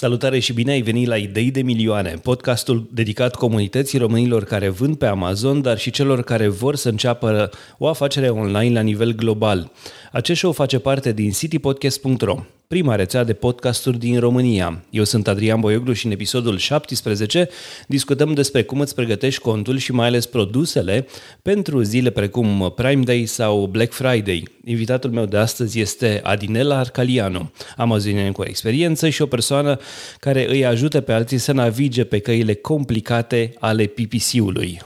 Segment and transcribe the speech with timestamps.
[0.00, 4.96] Salutare și bine ai venit la Idei de Milioane, podcastul dedicat comunității românilor care vând
[4.96, 9.72] pe Amazon, dar și celor care vor să înceapă o afacere online la nivel global.
[10.12, 12.36] Acest show face parte din citypodcast.ro
[12.70, 14.82] prima rețea de podcasturi din România.
[14.90, 17.48] Eu sunt Adrian Boioglu și în episodul 17
[17.86, 21.06] discutăm despre cum îți pregătești contul și mai ales produsele
[21.42, 24.48] pentru zile precum Prime Day sau Black Friday.
[24.64, 29.78] Invitatul meu de astăzi este Adinela Arcalianu, amazonian cu experiență și o persoană
[30.18, 34.80] care îi ajută pe alții să navige pe căile complicate ale PPC-ului.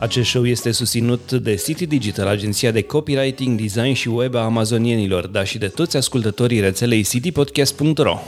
[0.00, 5.26] Acest show este susținut de City Digital, agenția de copywriting, design și web a amazonienilor,
[5.26, 8.18] dar și de toți ascultătorii rețelei citypodcast.ro.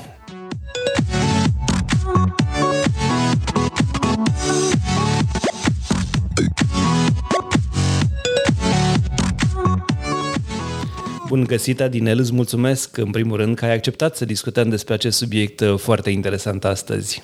[11.28, 15.18] Bun găsit, Adinel, îți mulțumesc în primul rând că ai acceptat să discutăm despre acest
[15.18, 17.22] subiect uh, foarte interesant astăzi.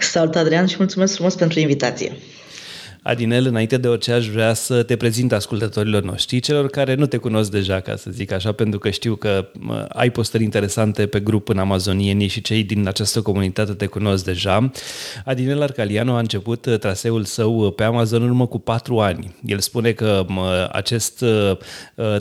[0.00, 2.12] Salut, Adrian, și mulțumesc frumos pentru invitație.
[3.04, 7.16] Adinel, înainte de orice aș vrea să te prezint ascultătorilor noștri, celor care nu te
[7.16, 9.48] cunosc deja, ca să zic așa, pentru că știu că
[9.88, 14.70] ai postări interesante pe grup în Amazonieni și cei din această comunitate te cunosc deja.
[15.24, 19.34] Adinel Arcaliano a început uh, traseul său uh, pe Amazon în urmă cu patru ani.
[19.46, 20.26] El spune că
[20.72, 21.56] acest uh,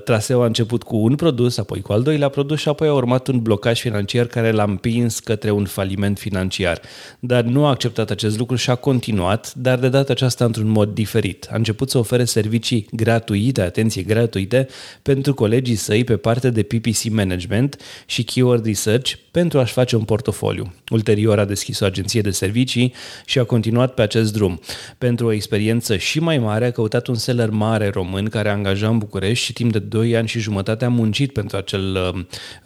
[0.04, 3.28] traseu a început cu un produs, apoi cu al doilea produs și apoi a urmat
[3.28, 6.82] un blocaj financiar care l-a împins către un faliment financiar.
[7.20, 10.94] Dar nu a acceptat acest lucru și a continuat, dar de data aceasta într-un mod
[10.94, 11.48] diferit.
[11.52, 14.68] A început să ofere servicii gratuite, atenție, gratuite,
[15.02, 20.04] pentru colegii săi pe partea de PPC Management și Keyword Research pentru a-și face un
[20.04, 20.74] portofoliu.
[20.90, 22.94] Ulterior a deschis o agenție de servicii
[23.26, 24.60] și a continuat pe acest drum.
[24.98, 28.90] Pentru o experiență și mai mare a căutat un seller mare român care a angajat
[28.92, 32.24] în București și timp de 2 ani și jumătate a muncit pentru acel uh,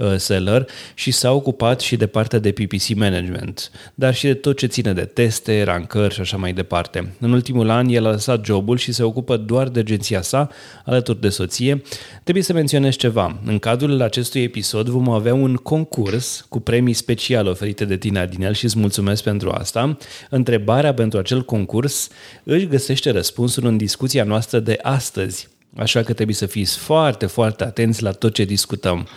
[0.07, 4.57] uh, seller și s-a ocupat și de partea de PPC Management, dar și de tot
[4.57, 7.16] ce ține de teste, rancări și așa mai departe.
[7.19, 10.50] În ultimul an el a lăsat jobul și se ocupă doar de agenția sa,
[10.85, 11.81] alături de soție.
[12.23, 13.39] Trebuie să menționez ceva.
[13.45, 18.53] În cadrul acestui episod vom avea un concurs cu premii speciale oferite de tine, Adinel,
[18.53, 19.97] și îți mulțumesc pentru asta.
[20.29, 22.09] Întrebarea pentru acel concurs
[22.44, 25.47] își găsește răspunsul în discuția noastră de astăzi.
[25.78, 29.07] Așa că trebuie să fiți foarte, foarte atenți la tot ce discutăm.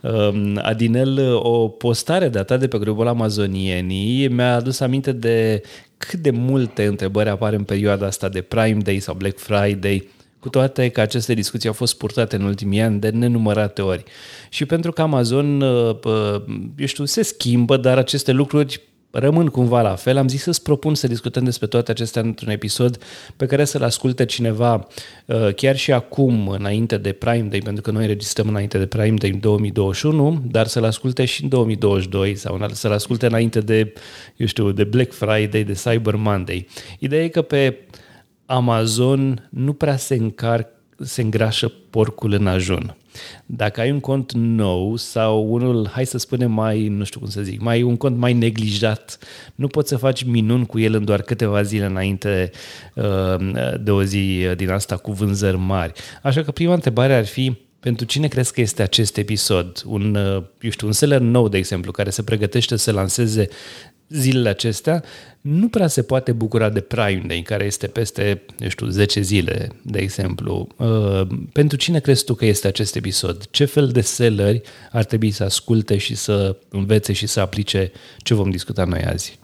[0.00, 5.62] Um, Adinel, o postare de ta de pe grupul Amazonienii mi-a adus aminte de
[6.08, 10.08] cât de multe întrebări apar în perioada asta de Prime Day sau Black Friday,
[10.38, 14.04] cu toate că aceste discuții au fost purtate în ultimii ani de nenumărate ori.
[14.48, 16.42] Și pentru că Amazon, uh, uh,
[16.76, 18.80] eu știu, se schimbă, dar aceste lucruri
[19.12, 20.16] rămân cumva la fel.
[20.16, 22.98] Am zis să-ți propun să discutăm despre toate acestea într-un episod
[23.36, 24.86] pe care să-l asculte cineva
[25.26, 29.16] uh, chiar și acum, înainte de Prime Day, pentru că noi registrăm înainte de Prime
[29.16, 33.92] Day în 2021, dar să-l asculte și în 2022 sau să-l asculte înainte de,
[34.36, 36.66] eu știu, de Black Friday, de Cyber Monday.
[36.98, 37.78] Ideea e că pe
[38.46, 42.96] Amazon nu prea se încarcă se îngrașă porcul în ajun.
[43.46, 47.42] Dacă ai un cont nou sau unul, hai să spunem mai, nu știu cum să
[47.42, 49.18] zic, mai un cont mai neglijat,
[49.54, 52.50] nu poți să faci minuni cu el în doar câteva zile înainte
[52.94, 53.36] uh,
[53.80, 55.92] de o zi din asta cu vânzări mari.
[56.22, 59.82] Așa că prima întrebare ar fi, pentru cine crezi că este acest episod?
[59.86, 63.48] Un, uh, eu știu, un seller nou, de exemplu, care se pregătește să lanseze
[64.12, 65.02] zilele acestea,
[65.40, 69.68] nu prea se poate bucura de Prime Day, care este peste, eu știu, 10 zile,
[69.82, 70.68] de exemplu.
[70.76, 73.46] Uh, pentru cine crezi tu că este acest episod?
[73.50, 78.34] Ce fel de selleri ar trebui să asculte și să învețe și să aplice ce
[78.34, 79.38] vom discuta noi azi?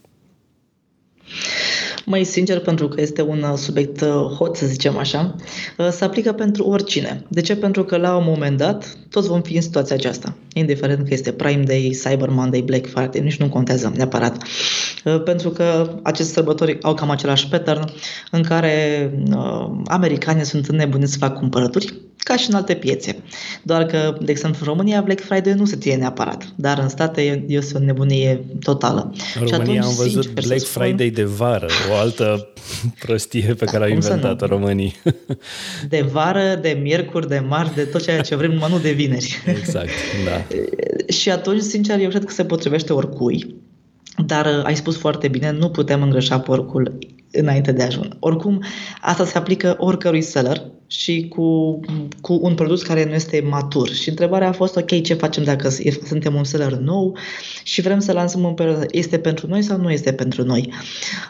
[2.05, 5.35] Mai sincer, pentru că este un uh, subiect uh, hot, să zicem așa,
[5.79, 7.25] uh, se aplică pentru oricine.
[7.29, 7.57] De ce?
[7.57, 10.37] Pentru că la un moment dat toți vom fi în situația aceasta.
[10.53, 14.43] Indiferent că este Prime Day, Cyber Monday, Black Friday, nici nu contează neapărat.
[15.25, 17.85] Pentru că aceste sărbători au cam același pattern
[18.31, 23.17] în care uh, americanii sunt înnebuniți să fac cumpărături ca și în alte piețe.
[23.63, 27.45] Doar că, de exemplu, în România Black Friday nu se ține neapărat, dar în state
[27.47, 29.13] este o nebunie totală.
[29.41, 32.49] În și România atunci, am văzut sincer, Black spun, Friday de vară, o altă
[33.05, 34.97] prostie pe care au inventat românii.
[35.89, 39.43] De vară, de miercuri, de marți, de tot ceea ce vrem, numai nu de vineri.
[39.47, 39.89] Exact,
[40.25, 40.57] da.
[41.19, 43.57] și atunci, sincer, eu cred că se potrivește oricui
[44.27, 46.99] Dar uh, ai spus foarte bine, nu putem îngrășa porcul
[47.33, 48.17] înainte de ajun.
[48.21, 48.63] Oricum,
[49.01, 51.81] asta se aplică oricărui seller și cu,
[52.21, 53.89] cu un produs care nu este matur.
[53.89, 55.69] Și întrebarea a fost, ok, ce facem dacă
[56.07, 57.17] suntem un seller nou
[57.63, 60.73] și vrem să lansăm un perioadă, este pentru noi sau nu este pentru noi?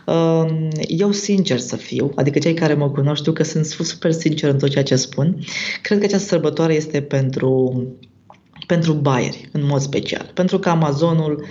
[0.06, 4.50] Um, eu, sincer să fiu, adică cei care mă cunosc știu că sunt super sincer
[4.50, 5.38] în tot ceea ce spun,
[5.82, 7.82] cred că această sărbătoare este pentru
[8.66, 10.30] pentru buyeri, în mod special.
[10.34, 11.44] Pentru că Amazonul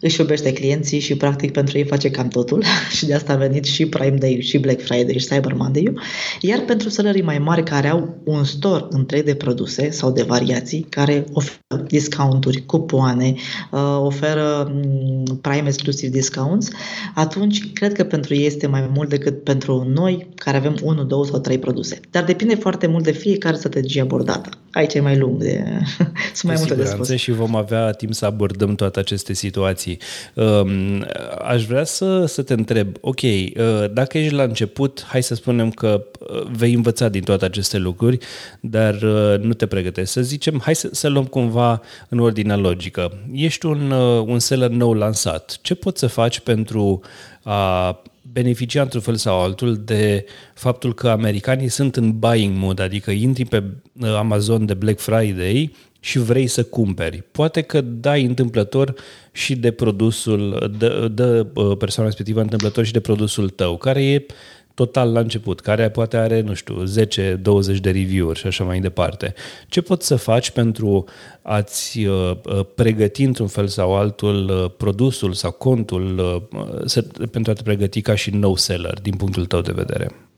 [0.00, 2.64] își iubește clienții și practic pentru ei face cam totul
[2.96, 5.92] și de asta a venit și Prime Day și Black Friday și Cyber Monday
[6.40, 10.86] iar pentru sălării mai mari care au un store întreg de produse sau de variații
[10.88, 13.34] care oferă discounturi, cupoane,
[13.70, 16.68] uh, oferă mm, Prime exclusiv discounts,
[17.14, 21.26] atunci cred că pentru ei este mai mult decât pentru noi care avem 1, 2
[21.26, 22.00] sau 3 produse.
[22.10, 24.48] Dar depinde foarte mult de fiecare strategie abordată.
[24.72, 25.64] Aici e mai lung, de...
[26.34, 27.08] sunt mai multe de spus.
[27.10, 29.98] și vom avea timp să abordăm toate aceste situații informații.
[30.34, 31.06] Um,
[31.44, 33.50] aș vrea să, să te întreb, ok, uh,
[33.92, 38.18] dacă ești la început, hai să spunem că uh, vei învăța din toate aceste lucruri,
[38.60, 40.12] dar uh, nu te pregătești.
[40.12, 43.12] Să zicem, hai să, să luăm cumva în ordinea logică.
[43.32, 43.90] Ești un,
[44.26, 45.58] un seller nou lansat.
[45.62, 47.00] Ce poți să faci pentru
[47.42, 48.02] a
[48.32, 53.44] beneficia într-un fel sau altul de faptul că americanii sunt în buying mode, adică intri
[53.44, 53.62] pe
[54.02, 57.24] Amazon de Black Friday și vrei să cumperi.
[57.32, 58.94] Poate că dai întâmplător
[59.32, 61.46] și de produsul, de, de
[61.78, 64.26] persoana respectivă întâmplător și de produsul tău, care e
[64.74, 69.34] total la început, care poate are, nu știu, 10-20 de review-uri și așa mai departe.
[69.68, 71.04] Ce poți să faci pentru
[71.42, 76.48] a-ți uh, uh, pregăti într-un fel sau altul uh, produsul sau contul
[76.84, 80.29] să, pentru a te pregăti ca și nou seller din punctul tău de vedere?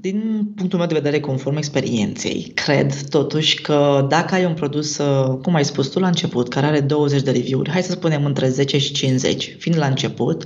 [0.00, 5.38] Din punctul meu de vedere, conform experienței, cred totuși că dacă ai un produs, uh,
[5.42, 8.48] cum ai spus tu la început, care are 20 de review-uri, hai să spunem între
[8.48, 10.44] 10 și 50, fiind la început,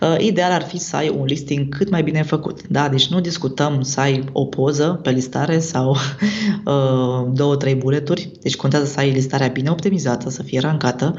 [0.00, 2.68] uh, ideal ar fi să ai un listing cât mai bine făcut.
[2.68, 2.88] Da?
[2.88, 5.90] Deci nu discutăm să ai o poză pe listare sau
[6.64, 11.14] uh, două, trei buleturi, deci contează să ai listarea bine optimizată, să fie rancată,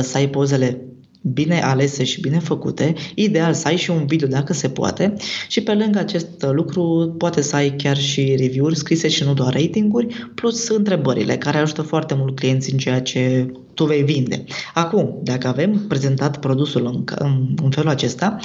[0.00, 4.52] să ai pozele bine alese și bine făcute, ideal să ai și un video dacă
[4.52, 5.14] se poate
[5.48, 9.52] și pe lângă acest lucru poate să ai chiar și review-uri scrise și nu doar
[9.52, 14.44] ratinguri, plus întrebările care ajută foarte mult clienții în ceea ce tu vei vinde.
[14.74, 18.36] Acum, dacă avem prezentat produsul în, în, în felul acesta,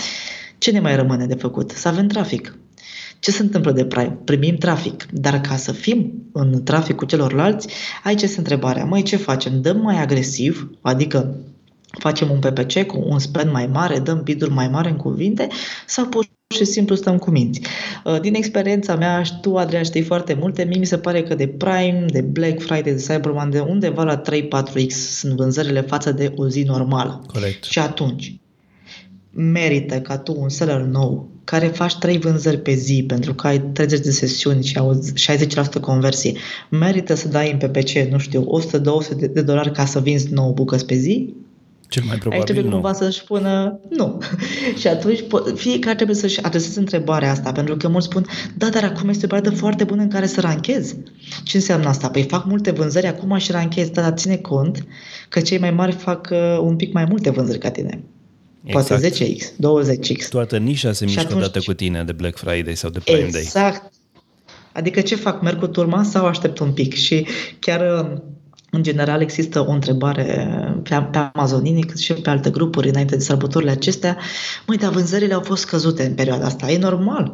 [0.58, 1.72] ce ne mai rămâne de făcut?
[1.72, 2.58] Să avem trafic.
[3.20, 4.18] Ce se întâmplă de Prime?
[4.24, 7.68] Primim trafic, dar ca să fim în traficul celorlalți,
[8.04, 8.86] aici este întrebarea.
[8.86, 9.62] Măi, ce facem?
[9.62, 11.36] Dăm mai agresiv, adică
[12.00, 15.48] facem un PPC cu un spend mai mare, dăm biduri mai mari în cuvinte
[15.86, 16.26] sau pur
[16.56, 17.62] și simplu stăm cu minți.
[18.04, 21.36] Uh, din experiența mea, și tu, Adrian, știi foarte multe, mie mi se pare că
[21.36, 26.34] de Prime, de Black Friday, de Cyber Monday, undeva la 3-4x sunt vânzările față de
[26.36, 27.22] o zi normală.
[27.34, 27.64] Corect.
[27.64, 28.36] Și atunci,
[29.32, 33.60] merită ca tu, un seller nou, care faci 3 vânzări pe zi pentru că ai
[33.60, 35.02] 30 de sesiuni și au
[35.78, 36.34] 60% conversie,
[36.70, 38.62] merită să dai în PPC, nu știu,
[39.16, 41.34] 100-200 de dolari ca să vinzi 9 bucăți pe zi?
[41.90, 42.72] Cel mai probabil Aici trebuie nu.
[42.72, 44.22] cumva să-și spună nu.
[44.80, 45.24] și atunci
[45.56, 48.26] fiecare trebuie să-și adreseze întrebarea asta, pentru că mulți spun,
[48.56, 50.96] da, dar acum este o perioadă foarte bună în care să ranchez.
[51.44, 52.10] Ce înseamnă asta?
[52.10, 54.86] Păi fac multe vânzări acum și ranchez, dar ține cont
[55.30, 58.04] că cei mai mari fac uh, un pic mai multe vânzări ca tine.
[58.64, 58.88] Exact.
[58.88, 60.30] Poate 10x, 20x.
[60.30, 61.38] Toată nișa se mișcă atunci...
[61.38, 63.34] odată cu tine de Black Friday sau de Prime exact.
[63.34, 63.42] Day.
[63.42, 63.92] Exact.
[64.72, 65.42] Adică ce fac?
[65.42, 66.94] Merg cu turma sau aștept un pic?
[66.94, 67.28] Și
[67.60, 68.18] chiar uh,
[68.70, 70.48] în general există o întrebare
[70.84, 74.18] pe, pe Amazonini cât și pe alte grupuri înainte de sărbătorile acestea.
[74.68, 76.72] Măi, dar vânzările au fost scăzute în perioada asta.
[76.72, 77.34] E normal.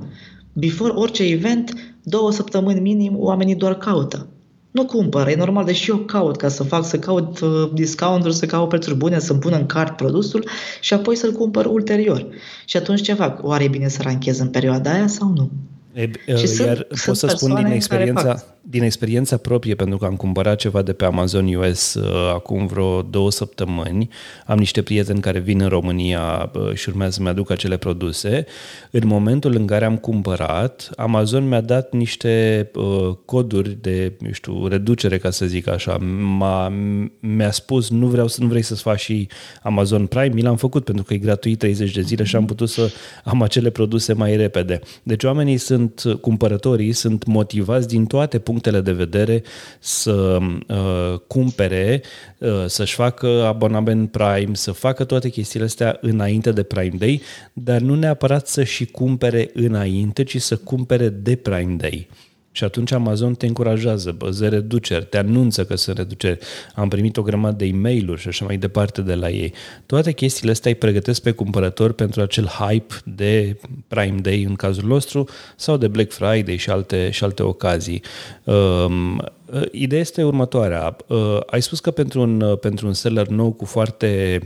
[0.53, 4.27] Before orice event, două săptămâni minim, oamenii doar caută.
[4.71, 8.45] Nu cumpără, e normal, deși eu caut ca să fac, să caut uh, discount să
[8.45, 10.47] caut prețuri bune, să-mi pun în cart produsul
[10.81, 12.27] și apoi să-l cumpăr ulterior.
[12.65, 13.43] Și atunci ce fac?
[13.43, 15.51] Oare e bine să ranchez în perioada aia sau nu?
[15.93, 20.15] E, și iar sunt, pot să spun din experiența, din experiența proprie, pentru că am
[20.15, 24.09] cumpărat ceva de pe Amazon US uh, acum vreo două săptămâni.
[24.45, 28.45] Am niște prieteni care vin în România uh, și urmează să-mi aducă acele produse.
[28.91, 34.67] În momentul în care am cumpărat, Amazon mi-a dat niște uh, coduri de, eu știu,
[34.67, 35.97] reducere, ca să zic așa.
[36.37, 36.73] M-a,
[37.19, 39.27] mi-a spus, nu vreau să nu vrei să-ți faci și
[39.61, 42.69] Amazon Prime, mi l-am făcut pentru că e gratuit 30 de zile și am putut
[42.69, 42.91] să
[43.23, 44.79] am acele produse mai repede.
[45.03, 45.82] Deci oamenii sunt,
[46.21, 49.43] cumpărătorii sunt motivați din toate punctele punctele de vedere
[49.79, 50.37] să
[50.67, 52.01] uh, cumpere,
[52.37, 57.21] uh, să-și facă abonament Prime, să facă toate chestiile astea înainte de Prime Day,
[57.53, 62.07] dar nu neapărat să și cumpere înainte, ci să cumpere de Prime Day.
[62.55, 66.37] Și atunci Amazon te încurajează, bă, ze reduceri, te anunță că sunt reduceri.
[66.75, 69.53] Am primit o grămadă de e mail și așa mai departe de la ei.
[69.85, 73.57] Toate chestiile astea îi pregătesc pe cumpărător pentru acel hype de
[73.87, 78.01] Prime Day în cazul nostru sau de Black Friday și alte, și alte ocazii.
[78.43, 80.95] Um, Uh, ideea este următoarea.
[81.07, 84.39] Uh, ai spus că pentru un, uh, pentru un seller nou cu foarte,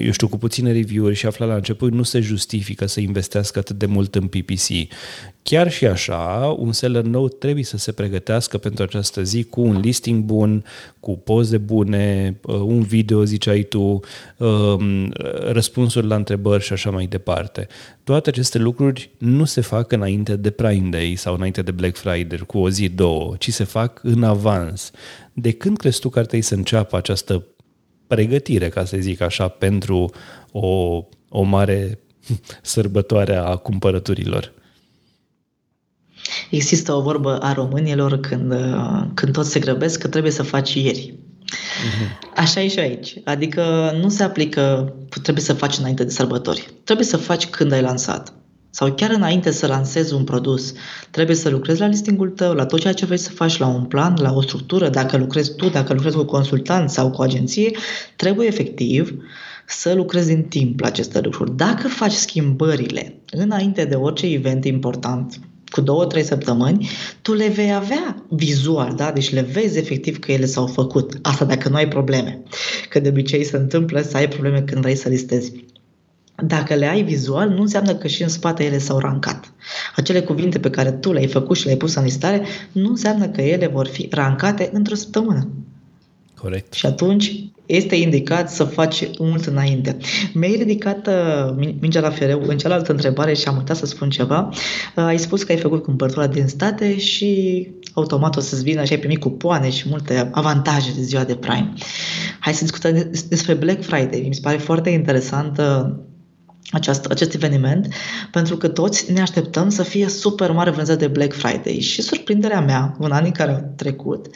[0.00, 3.78] eu știu, cu puține review-uri și afla la început, nu se justifică să investească atât
[3.78, 4.92] de mult în PPC.
[5.42, 9.80] Chiar și așa, un seller nou trebuie să se pregătească pentru această zi cu un
[9.80, 10.64] listing bun,
[11.00, 14.00] cu poze bune, un video, ziceai tu,
[14.36, 15.12] um,
[15.50, 17.68] răspunsuri la întrebări și așa mai departe.
[18.06, 22.38] Toate aceste lucruri nu se fac înainte de Prime Day sau înainte de Black Friday
[22.46, 24.90] cu o zi, două, ci se fac în avans.
[25.32, 27.46] De când crezi tu că ar trebui să înceapă această
[28.06, 30.10] pregătire, ca să zic așa, pentru
[30.52, 31.98] o, o mare
[32.62, 34.52] sărbătoare a cumpărăturilor?
[36.50, 38.54] Există o vorbă a românilor când,
[39.14, 41.14] când tot se grăbesc că trebuie să faci ieri.
[41.46, 42.32] Uh-huh.
[42.34, 43.16] Așa e și aici.
[43.24, 46.70] Adică nu se aplică, trebuie să faci înainte de sărbători.
[46.84, 48.32] Trebuie să faci când ai lansat
[48.76, 50.72] sau chiar înainte să lansezi un produs,
[51.10, 53.84] trebuie să lucrezi la listingul tău, la tot ceea ce vrei să faci, la un
[53.84, 57.70] plan, la o structură, dacă lucrezi tu, dacă lucrezi cu consultant sau cu agenție,
[58.16, 59.14] trebuie efectiv
[59.66, 61.56] să lucrezi în timp la aceste lucruri.
[61.56, 65.40] Dacă faci schimbările înainte de orice event important,
[65.76, 66.88] cu două, trei săptămâni,
[67.22, 69.10] tu le vei avea vizual, da?
[69.12, 71.18] Deci le vezi efectiv că ele s-au făcut.
[71.22, 72.42] Asta dacă nu ai probleme.
[72.88, 75.52] Că de obicei se întâmplă să ai probleme când vrei să listezi.
[76.46, 79.52] Dacă le ai vizual, nu înseamnă că și în spate ele s-au rancat.
[79.96, 82.42] Acele cuvinte pe care tu le-ai făcut și le-ai pus în listare,
[82.72, 85.48] nu înseamnă că ele vor fi rancate într-o săptămână.
[86.40, 86.72] Corect.
[86.72, 87.32] Și atunci
[87.66, 89.96] este indicat să faci mult înainte.
[90.32, 94.48] Mi-ai ridicat uh, mingea la fereu în cealaltă întrebare și am uitat să spun ceva.
[94.96, 98.92] Uh, ai spus că ai făcut cumpărătura din state și automat o să-ți vină și
[98.92, 101.72] ai primit cupoane și multe avantaje de ziua de Prime.
[102.38, 104.24] Hai să discutăm despre Black Friday.
[104.28, 105.96] Mi se pare foarte interesantă
[106.70, 107.94] acest, acest eveniment,
[108.30, 111.78] pentru că toți ne așteptăm să fie super mare vânzări de Black Friday.
[111.80, 114.26] Și surprinderea mea, în anii care au trecut,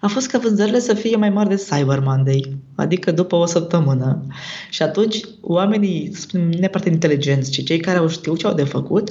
[0.00, 4.26] a fost ca vânzările să fie mai mari de Cyber Monday, adică după o săptămână.
[4.70, 8.64] Și atunci oamenii, să spunem, neapărat inteligenți, ci cei care au știut ce au de
[8.64, 9.10] făcut,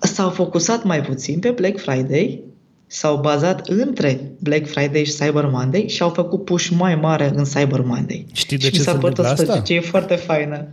[0.00, 2.42] s-au focusat mai puțin pe Black Friday,
[2.86, 7.44] s-au bazat între Black Friday și Cyber Monday și au făcut push mai mare în
[7.44, 8.26] Cyber Monday.
[8.32, 9.60] Știi de și ce se întâmplă asta?
[9.60, 10.68] Ce e foarte faină.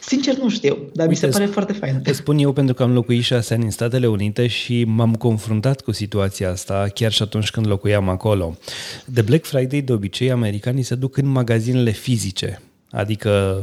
[0.00, 2.00] Sincer nu știu, dar Uite, mi se pare foarte fain.
[2.02, 5.80] Te spun eu pentru că am locuit șase ani în Statele Unite și m-am confruntat
[5.80, 8.56] cu situația asta chiar și atunci când locuiam acolo.
[9.04, 13.62] De Black Friday, de obicei, americanii se duc în magazinele fizice Adică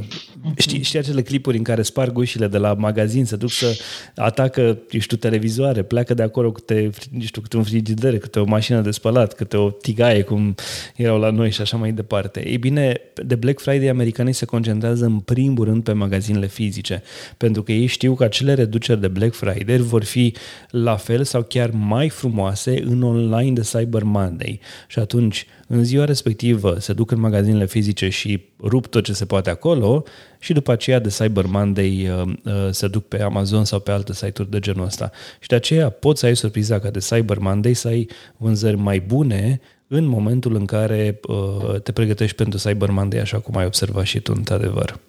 [0.58, 3.77] știi, știi acele clipuri în care sparg ușile de la magazin, se duc să
[4.15, 6.89] atacă, eu știu, televizoare, pleacă de acolo câte,
[7.20, 10.56] știu, câte un frigider, câte o mașină de spălat, câte o tigaie, cum
[10.96, 12.50] erau la noi și așa mai departe.
[12.50, 17.03] Ei bine, de Black Friday americanii se concentrează în primul rând pe magazinele fizice,
[17.38, 20.34] pentru că ei știu că acele reduceri de Black Friday vor fi
[20.70, 24.60] la fel sau chiar mai frumoase în online de Cyber Monday.
[24.88, 29.25] Și atunci în ziua respectivă se duc în magazinele fizice și rup tot ce se
[29.25, 30.03] poate acolo
[30.39, 34.13] și după aceea de Cyber Monday uh, uh, se duc pe Amazon sau pe alte
[34.13, 35.12] site-uri de genul ăsta.
[35.39, 39.00] Și de aceea poți să ai surpriza ca de Cyber Monday să ai vânzări mai
[39.00, 44.05] bune în momentul în care uh, te pregătești pentru Cyber Monday, așa cum ai observat
[44.05, 45.00] și tu, într-adevăr.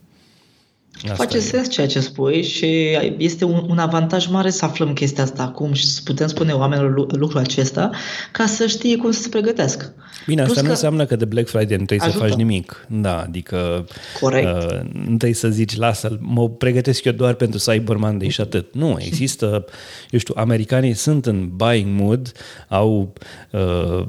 [1.03, 1.41] Asta Face e.
[1.41, 5.73] sens ceea ce spui și este un, un avantaj mare să aflăm chestia asta acum
[5.73, 7.91] și să putem spune oamenilor lucrul acesta
[8.33, 9.95] ca să știe cum să se pregătească.
[10.27, 12.25] Bine, asta Plus nu că înseamnă că de Black Friday nu trebuie ajută.
[12.25, 12.87] să faci nimic.
[12.89, 13.87] Da, adică
[14.21, 14.63] Corect.
[14.63, 18.75] Uh, nu trebuie să zici, lasă mă pregătesc eu doar pentru Cyber Monday și atât.
[18.75, 19.65] Nu, există,
[20.11, 22.33] eu știu, americanii sunt în buying mood,
[22.69, 23.13] au
[23.51, 24.07] uh,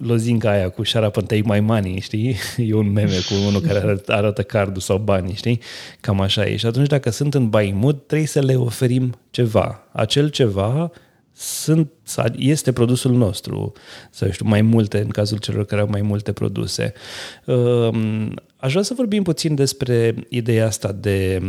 [0.00, 2.36] lozinca aia cu shut up and take my money, știi?
[2.68, 5.60] E un meme cu unul care arată, arată cardul sau banii, știi?
[6.00, 6.56] Cam așa e.
[6.56, 9.88] Și atunci dacă sunt în buying mood, trebuie să le oferim ceva.
[9.92, 10.90] Acel ceva
[11.32, 11.90] sunt,
[12.36, 13.72] este produsul nostru,
[14.10, 16.92] să știu, mai multe în cazul celor care au mai multe produse.
[17.44, 21.42] Um, aș vrea să vorbim puțin despre ideea asta de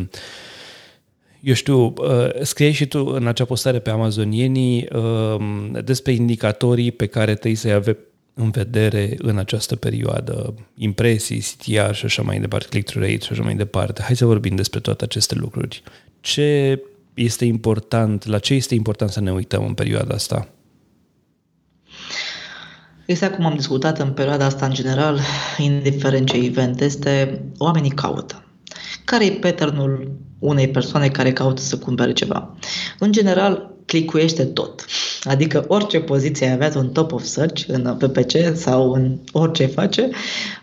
[1.43, 7.05] eu știu, uh, scrie și tu în acea postare pe Amazonienii um, despre indicatorii pe
[7.05, 7.97] care trebuie să-i avem
[8.33, 13.43] în vedere în această perioadă, impresii, CTR și așa mai departe, click-through rate și așa
[13.43, 14.01] mai departe.
[14.01, 15.83] Hai să vorbim despre toate aceste lucruri.
[16.21, 16.81] Ce
[17.13, 20.47] este important, la ce este important să ne uităm în perioada asta?
[23.05, 25.19] Exact cum am discutat în perioada asta în general,
[25.57, 28.43] indiferent ce event este, oamenii caută.
[29.05, 32.55] Care e patternul unei persoane care caută să cumpere ceva?
[32.99, 34.85] În general, clicuiește tot.
[35.23, 40.09] Adică orice poziție ai avea în top of search, în PPC sau în orice face,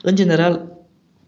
[0.02, 0.78] în general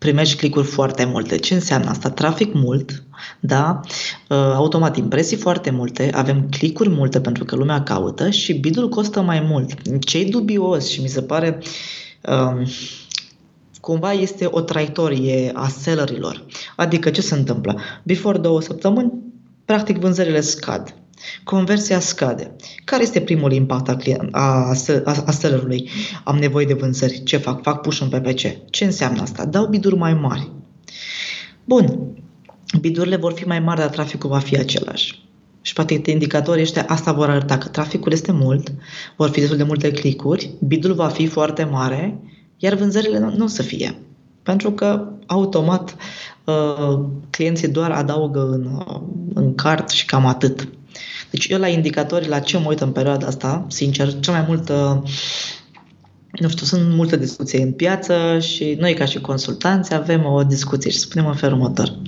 [0.03, 1.37] primești clicuri foarte multe.
[1.37, 2.11] Ce înseamnă asta?
[2.11, 3.03] Trafic mult,
[3.41, 3.81] da?
[4.29, 9.21] Uh, automat impresii foarte multe, avem clicuri multe pentru că lumea caută și bidul costă
[9.21, 9.99] mai mult.
[10.01, 11.59] Ce dubios și mi se pare
[12.29, 12.67] um,
[13.81, 16.45] cumva este o traiectorie a sellerilor.
[16.77, 17.81] Adică ce se întâmplă?
[18.03, 19.13] Before două săptămâni,
[19.65, 20.95] practic vânzările scad.
[21.45, 22.57] Conversia scade.
[22.85, 24.73] Care este primul impact a, client, a,
[25.05, 25.91] a, a sellerului?
[26.25, 27.23] Am nevoie de vânzări.
[27.23, 27.63] Ce fac?
[27.63, 28.71] Fac push în PPC.
[28.71, 29.45] Ce înseamnă asta?
[29.45, 30.51] Dau biduri mai mari.
[31.65, 31.99] Bun.
[32.81, 35.23] Bidurile vor fi mai mari, dar traficul va fi același.
[35.63, 38.73] Și poate indicatorii ăștia asta vor arăta că traficul este mult,
[39.17, 42.19] vor fi destul de multe clicuri, bidul va fi foarte mare,
[42.57, 43.99] iar vânzările nu, nu o să fie.
[44.43, 45.97] Pentru că automat
[46.45, 47.01] uh,
[47.31, 49.01] clienții doar adaugă în, uh,
[49.35, 50.69] în cart și cam atât.
[51.33, 54.69] Deci eu la indicatori, la ce mă uit în perioada asta, sincer, cel mai mult
[54.69, 54.97] uh,
[56.33, 60.91] nu știu, sunt multe discuții în piață și noi ca și consultanți avem o discuție
[60.91, 61.99] și spunem în felul următor.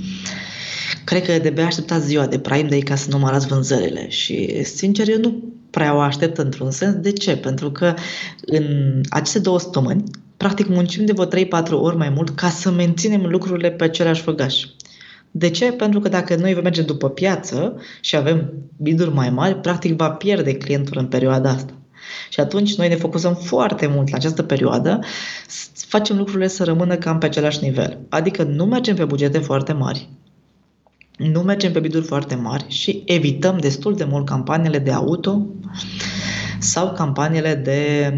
[1.05, 5.09] Cred că de bea așteptați ziua de Prime Day ca să numărați vânzările și sincer
[5.09, 6.95] eu nu prea o aștept într-un sens.
[6.95, 7.37] De ce?
[7.37, 7.95] Pentru că
[8.47, 10.05] în aceste două săptămâni
[10.37, 14.65] practic muncim de vreo 3-4 ori mai mult ca să menținem lucrurile pe același făgaș.
[15.37, 15.73] De ce?
[15.73, 20.11] Pentru că dacă noi vom merge după piață și avem biduri mai mari, practic va
[20.11, 21.73] pierde clientul în perioada asta.
[22.31, 25.01] Și atunci noi ne focusăm foarte mult la această perioadă,
[25.75, 27.99] facem lucrurile să rămână cam pe același nivel.
[28.09, 30.09] Adică nu mergem pe bugete foarte mari,
[31.17, 35.47] nu mergem pe biduri foarte mari și evităm destul de mult campaniile de auto
[36.59, 38.13] sau campaniile de,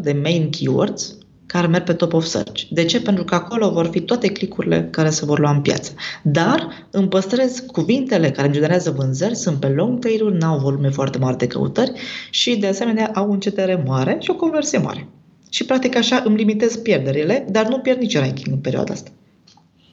[0.00, 1.18] de main keywords
[1.52, 2.62] care merg pe top of search.
[2.70, 3.00] De ce?
[3.00, 5.92] Pentru că acolo vor fi toate clicurile care se vor lua în piață.
[6.22, 11.36] Dar îmi păstrez cuvintele care generează vânzări, sunt pe long tail-uri, n-au volume foarte mari
[11.36, 11.92] de căutări
[12.30, 15.08] și de asemenea au un CTR mare și o conversie mare.
[15.50, 19.10] Și practic așa îmi limitez pierderile, dar nu pierd nici ranking în perioada asta.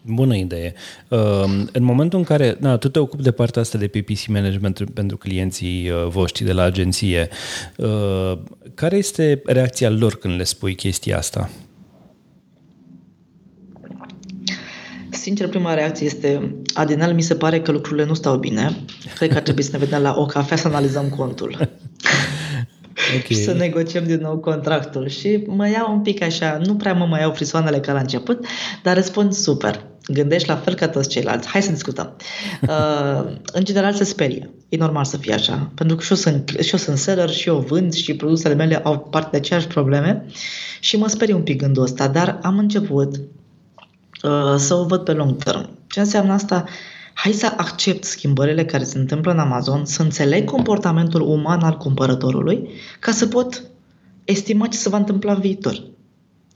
[0.07, 0.73] Bună idee.
[1.09, 4.83] Ehm, în momentul în care na, tu te ocupi de partea asta de PPC management
[4.93, 7.29] pentru clienții uh, voștri de la agenție,
[7.77, 8.37] uh,
[8.73, 11.49] care este reacția lor când le spui chestia asta?
[15.09, 18.75] Sincer, prima reacție este Adinel, mi se pare că lucrurile nu stau bine.
[19.15, 21.57] Cred că ar trebui să ne vedem la o cafea să analizăm contul.
[23.07, 23.21] okay.
[23.25, 25.07] și să negociem din nou contractul.
[25.07, 28.45] Și mă iau un pic așa, nu prea mă mai iau frisoanele ca la început,
[28.83, 31.47] dar răspund super gândești la fel ca toți ceilalți.
[31.47, 32.15] Hai să discutăm.
[32.61, 34.49] Uh, în general se sperie.
[34.69, 35.71] E normal să fie așa.
[35.75, 38.75] Pentru că și eu sunt, și eu sunt seller și eu vând și produsele mele
[38.75, 40.25] au parte de aceeași probleme
[40.79, 45.13] și mă sperie un pic gândul ăsta, dar am început uh, să o văd pe
[45.13, 45.69] long term.
[45.87, 46.63] Ce înseamnă asta?
[47.13, 52.69] Hai să accept schimbările care se întâmplă în Amazon, să înțeleg comportamentul uman al cumpărătorului,
[52.99, 53.63] ca să pot
[54.23, 55.83] estima ce se va întâmpla în viitor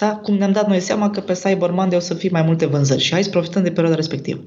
[0.05, 0.15] da?
[0.15, 3.01] cum ne-am dat noi seama că pe Cyber Monday o să fie mai multe vânzări
[3.01, 4.41] și hai să profităm de perioada respectivă.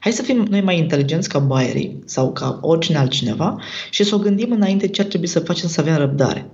[0.00, 3.56] Hai să fim noi mai inteligenți ca buyerii sau ca oricine altcineva
[3.90, 6.46] și să o gândim înainte ce ar trebui să facem să avem răbdare.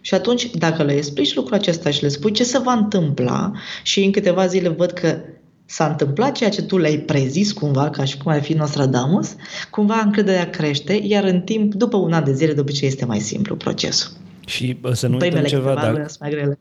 [0.00, 4.04] Și atunci, dacă le explici lucrul acesta și le spui ce se va întâmpla și
[4.04, 5.18] în câteva zile văd că
[5.64, 9.34] s-a întâmplat ceea ce tu le-ai prezis cumva, ca și cum ar fi Nostradamus,
[9.70, 13.18] cumva încrederea crește, iar în timp, după un an de zile, de obicei este mai
[13.18, 14.10] simplu procesul.
[14.46, 16.58] Și să nu uităm ceva, dacă, mai grele.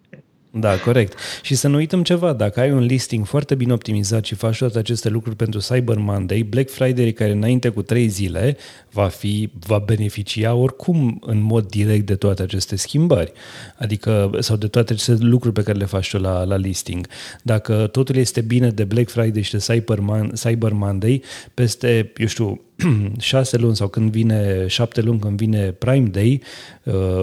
[0.51, 1.17] Da, corect.
[1.41, 4.77] Și să nu uităm ceva, dacă ai un listing foarte bine optimizat și faci toate
[4.77, 8.57] aceste lucruri pentru Cyber Monday, Black Friday, care înainte cu trei zile
[8.91, 13.31] va, fi, va beneficia oricum în mod direct de toate aceste schimbări,
[13.77, 17.07] adică sau de toate aceste lucruri pe care le faci tu la, la listing.
[17.43, 22.27] Dacă totul este bine de Black Friday și de Cyber, Man, Cyber Monday, peste, eu
[22.27, 22.61] știu,
[23.19, 26.76] șase luni sau când vine șapte luni, când vine Prime Day, uh,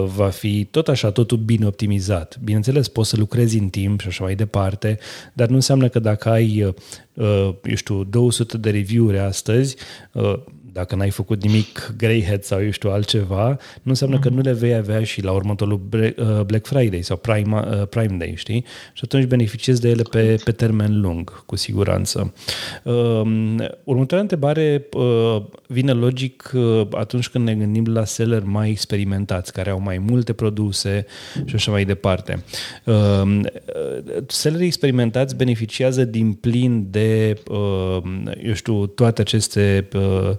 [0.05, 2.37] va fi tot așa, totul bine optimizat.
[2.43, 4.99] Bineînțeles, poți să lucrezi în timp și așa mai departe,
[5.33, 6.73] dar nu înseamnă că dacă ai,
[7.13, 9.75] uh, eu știu, 200 de review-uri astăzi,
[10.11, 10.39] uh,
[10.75, 13.47] dacă n-ai făcut nimic greyhead sau eu știu altceva,
[13.81, 17.59] nu înseamnă că nu le vei avea și la următorul uh, Black Friday sau Prime,
[17.59, 18.65] uh, Prime Day, știi?
[18.93, 22.33] Și atunci beneficiezi de ele pe, pe termen lung, cu siguranță.
[22.83, 26.51] Um, următoarea întrebare uh, vine logic
[26.91, 31.05] atunci când ne gândim la seller mai experimentați, care au mai multe produse
[31.45, 32.43] și așa mai departe.
[32.85, 33.49] Um,
[34.27, 37.37] sellerii experimentați beneficiază din plin de,
[38.43, 40.31] eu știu, toate aceste uh,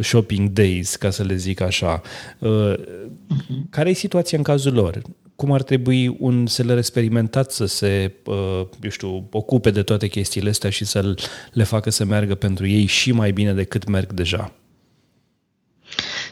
[0.00, 2.02] shopping days, ca să le zic așa.
[2.38, 3.70] Uh, uh-huh.
[3.70, 5.02] Care e situația în cazul lor?
[5.36, 10.48] Cum ar trebui un seller experimentat să se, uh, eu știu, ocupe de toate chestiile
[10.48, 11.14] astea și să
[11.52, 14.52] le facă să meargă pentru ei și mai bine decât merg deja?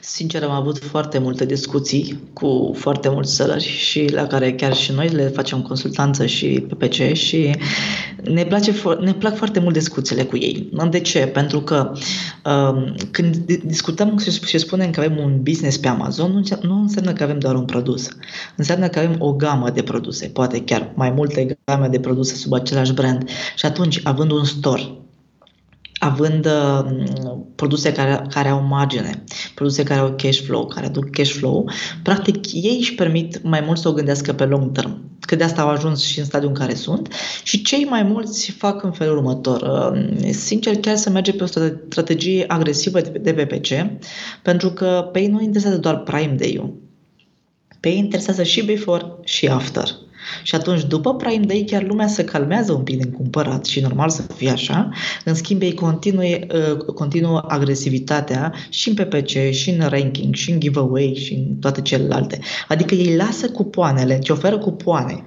[0.04, 4.92] Sincer, am avut foarte multe discuții cu foarte mulți sălări și la care chiar și
[4.92, 7.56] noi le facem consultanță și PPC și
[8.24, 10.70] ne, place, ne plac foarte mult discuțiile cu ei.
[10.90, 11.26] De ce?
[11.26, 11.92] Pentru că
[12.44, 17.22] um, când discutăm și spunem că avem un business pe Amazon, nu, nu înseamnă că
[17.22, 18.08] avem doar un produs.
[18.56, 22.52] Înseamnă că avem o gamă de produse, poate chiar mai multe game de produse sub
[22.52, 23.28] același brand.
[23.56, 24.82] Și atunci, având un store
[26.02, 26.90] având uh,
[27.54, 31.70] produse care, care au margine, produse care au cash flow, care aduc cash flow,
[32.02, 35.10] practic ei își permit mai mult să o gândească pe long term.
[35.20, 38.50] Că de asta au ajuns și în stadiul în care sunt și cei mai mulți
[38.50, 39.60] fac în felul următor.
[39.60, 41.46] Uh, sincer, chiar să merge pe o
[41.90, 43.68] strategie agresivă de PPC,
[44.42, 46.74] pentru că pe ei nu interesează doar Prime Day-ul.
[47.80, 49.88] Pe ei interesează și before și after.
[50.42, 54.08] Și atunci, după Prime Day, chiar lumea se calmează un pic din cumpărat și normal
[54.08, 54.88] să fie așa.
[55.24, 60.60] În schimb, ei continue, uh, continuă agresivitatea și în PPC, și în ranking, și în
[60.60, 62.38] giveaway, și în toate celelalte.
[62.68, 65.24] Adică ei lasă cupoanele, ce oferă cupoane.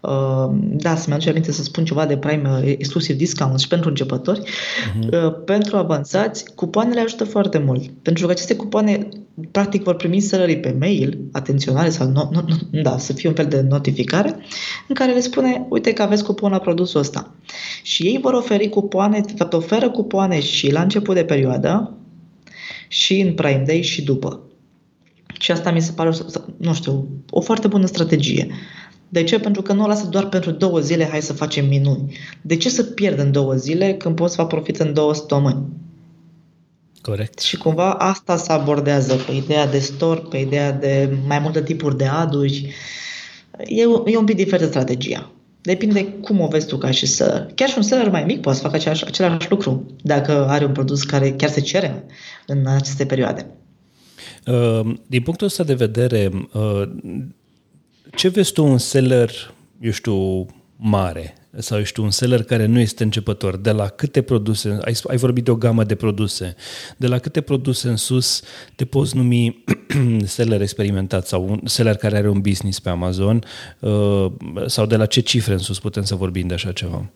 [0.00, 3.88] Uh, da, să-mi aduce aminte să spun ceva de Prime uh, exclusiv discount și pentru
[3.88, 4.40] începători.
[4.40, 5.44] Uh-huh.
[5.44, 7.90] Pentru avansați, cupoanele ajută foarte mult.
[8.02, 9.08] Pentru că aceste cupoane
[9.50, 13.34] practic vor primi sărării pe mail, atenționare sau no, no, no, da, să fie un
[13.34, 14.36] fel de notificare
[14.88, 17.34] în care le spune, uite că aveți cupon la produsul ăsta.
[17.82, 21.96] Și ei vor oferi cupoane, de fapt oferă cupoane și la început de perioadă
[22.88, 24.40] și în Prime Day și după.
[25.38, 26.10] Și asta mi se pare,
[26.56, 28.48] nu știu, o foarte bună strategie.
[29.08, 29.38] De ce?
[29.38, 32.16] Pentru că nu o lasă doar pentru două zile, hai să facem minuni.
[32.42, 35.66] De ce să pierd în două zile când poți să fac profit în două săptămâni?
[37.00, 37.38] Corect.
[37.38, 41.96] Și cumva asta se abordează pe ideea de store, pe ideea de mai multe tipuri
[41.96, 42.74] de aduri.
[43.66, 45.30] E, e un pic diferită strategia.
[45.60, 47.46] Depinde cum o vezi tu ca și să...
[47.54, 50.72] Chiar și un seller mai mic poate să facă același, același lucru dacă are un
[50.72, 52.04] produs care chiar se cere
[52.46, 53.46] în aceste perioade.
[54.46, 56.82] Uh, din punctul ăsta de vedere, uh,
[58.14, 62.78] ce vezi tu un seller, eu știu, mare sau, eu știu, un seller care nu
[62.78, 66.54] este începător, de la câte produse, ai, ai vorbit de o gamă de produse,
[66.96, 68.42] de la câte produse în sus
[68.74, 69.64] te poți numi
[70.24, 73.44] seller experimentat sau un seller care are un business pe Amazon
[73.80, 74.32] uh,
[74.66, 77.10] sau de la ce cifre în sus putem să vorbim de așa ceva?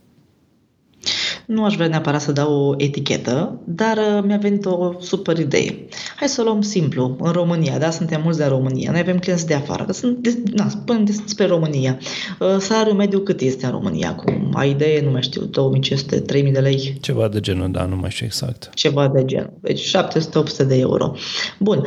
[1.46, 5.86] Nu aș vrea neapărat să dau o etichetă, dar uh, mi-a venit o super idee.
[6.16, 7.16] Hai să o luăm simplu.
[7.20, 8.90] În România, da, suntem mulți de România.
[8.90, 9.84] Noi avem clienți de afară.
[9.84, 11.98] Că sunt, de, na, spunem despre România.
[12.38, 14.50] Uh, salariul mediu cât este în România acum?
[14.54, 15.00] Ai idee?
[15.00, 16.98] Nu mai știu, 2500-3000 de lei?
[17.00, 18.70] Ceva de genul, da, nu mai știu exact.
[18.74, 19.52] Ceva de genul.
[19.60, 19.96] Deci
[20.62, 21.14] 700-800 de euro.
[21.58, 21.86] Bun.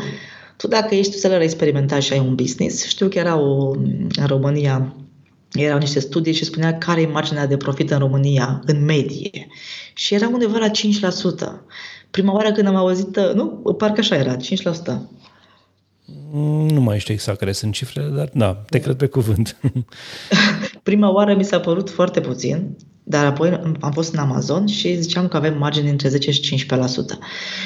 [0.57, 3.71] Tu dacă ești seller experimentat și ai un business, știu că era o,
[4.15, 4.95] în România
[5.63, 9.47] erau niște studii și spunea care e marginea de profit în România, în medie.
[9.93, 10.71] Și era undeva la 5%.
[12.11, 14.39] Prima oară când am auzit, nu, parcă așa era, 5%.
[16.67, 19.57] Nu mai știu exact care sunt cifrele, dar da, te cred pe cuvânt.
[20.83, 25.27] Prima oară mi s-a părut foarte puțin, dar apoi am fost în Amazon și ziceam
[25.27, 26.67] că avem margini între 10 și 15%.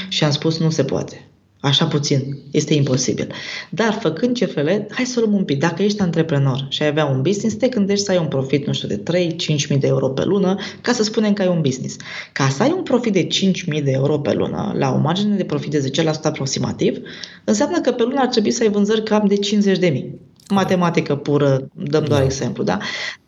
[0.07, 1.29] Și am spus nu se poate.
[1.61, 2.37] Așa puțin.
[2.51, 3.33] Este imposibil.
[3.69, 5.59] Dar făcând CFL, hai să luăm un pic.
[5.59, 8.73] Dacă ești antreprenor și ai avea un business, te gândești să ai un profit, nu
[8.73, 11.95] știu, de 3-5 mii de euro pe lună, ca să spunem că ai un business.
[12.31, 15.35] Ca să ai un profit de 5 mii de euro pe lună, la o margine
[15.35, 16.97] de profit de 10% aproximativ,
[17.43, 20.19] înseamnă că pe lună ar trebui să ai vânzări cam de 50 de mii.
[20.49, 22.25] Matematică pură, dăm doar da.
[22.25, 22.77] exemplu, da?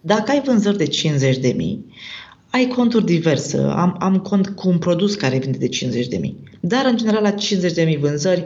[0.02, 1.86] Dacă ai vânzări de 50 de mii,
[2.52, 3.58] ai conturi diverse.
[3.58, 6.44] Am, am cont cu un produs care vinde de 50 de mii.
[6.60, 8.46] Dar, în general, la 50 de mii vânzări,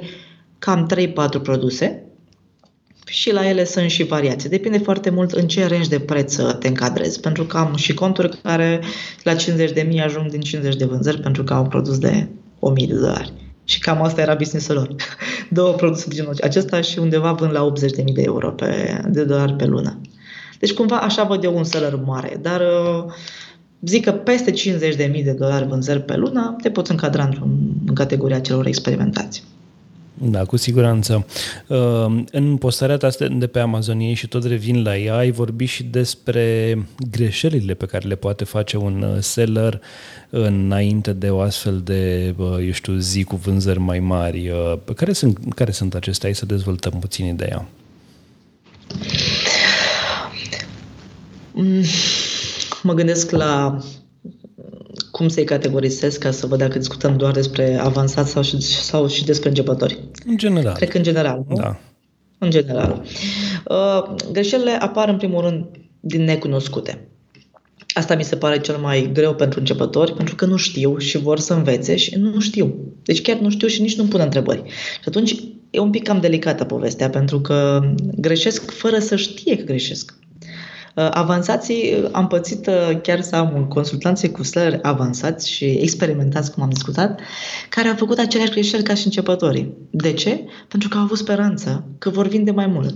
[0.60, 0.89] cam
[1.39, 2.04] 3-4 produse
[3.06, 4.50] și la ele sunt și variații.
[4.50, 7.20] Depinde foarte mult în ce range de preț te încadrezi.
[7.20, 8.82] Pentru că am și conturi care
[9.24, 12.28] la 50 de mii ajung din 50 de vânzări pentru că au un produs de
[12.60, 13.34] 1000 de dolari.
[13.63, 14.96] Și cam asta era business-ul lor.
[15.50, 19.54] Două produse de genul acesta și undeva vând la 80.000 de euro pe, de dolari
[19.54, 20.02] pe lună.
[20.60, 23.13] Deci cumva așa văd eu un seller mare, dar uh,
[23.86, 27.50] zic că peste 50.000 de dolari vânzări pe lună te poți încadra într-un,
[27.88, 29.43] în categoria celor experimentați.
[30.17, 31.26] Da, cu siguranță.
[31.67, 35.84] Uh, în postarea ta de pe Amazonie și tot revin la ea, ai vorbit și
[35.84, 36.78] despre
[37.12, 39.82] greșelile pe care le poate face un uh, seller
[40.30, 44.52] înainte de o astfel de, uh, eu știu, zi cu vânzări mai mari.
[44.95, 46.30] Care sunt, care sunt acestea?
[46.30, 47.67] Hai să dezvoltăm puțin ideea.
[51.52, 51.84] Mm
[52.86, 53.78] mă gândesc la
[55.12, 59.26] cum să-i categorisesc ca să văd dacă discutăm doar despre avansat sau și, sau și
[59.26, 60.00] despre începători.
[60.26, 60.74] În general.
[60.74, 61.56] Cred că în general, nu?
[61.56, 61.80] Da.
[62.38, 63.04] În general.
[63.67, 65.65] Uh, greșelile apar în primul rând
[66.00, 67.08] din necunoscute.
[67.93, 71.39] Asta mi se pare cel mai greu pentru începători, pentru că nu știu și vor
[71.39, 72.76] să învețe și nu știu.
[73.04, 74.62] Deci chiar nu știu și nici nu pun întrebări.
[75.02, 75.36] Și atunci
[75.69, 80.17] e un pic cam delicată povestea, pentru că greșesc fără să știe că greșesc.
[80.96, 86.52] Uh, avansații, uh, am pățit uh, chiar să am consultanțe cu salari avansați și experimentați,
[86.52, 87.20] cum am discutat,
[87.70, 89.74] care au făcut aceleași greșeli ca și începătorii.
[89.90, 90.44] De ce?
[90.68, 92.96] Pentru că au avut speranță că vor vinde mai mult.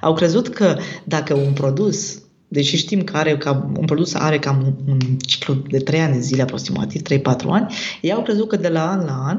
[0.00, 4.62] Au crezut că dacă un produs deși știm că are cam, un produs are cam
[4.66, 8.56] un, un ciclu de 3 ani de zile aproximativ, 3-4 ani, ei au crezut că
[8.56, 9.38] de la an la an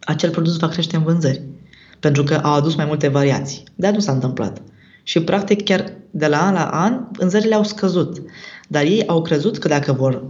[0.00, 1.42] acel produs va crește în vânzări.
[2.00, 3.62] Pentru că au adus mai multe variații.
[3.74, 4.62] Dar nu s-a întâmplat.
[5.06, 8.22] Și practic chiar de la an la an vânzările au scăzut.
[8.68, 10.24] Dar ei au crezut că dacă vor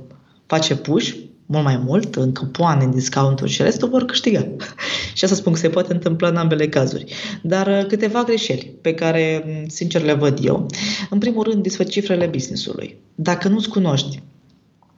[0.47, 1.15] face push
[1.47, 4.49] mult mai mult, în cupoane, în discounturi și restul vor câștiga.
[5.15, 7.15] și asta spun că se poate întâmpla în ambele cazuri.
[7.43, 10.67] Dar uh, câteva greșeli pe care, mm, sincer, le văd eu.
[11.11, 12.97] În primul rând, despre cifrele businessului.
[13.15, 14.23] Dacă nu-ți cunoști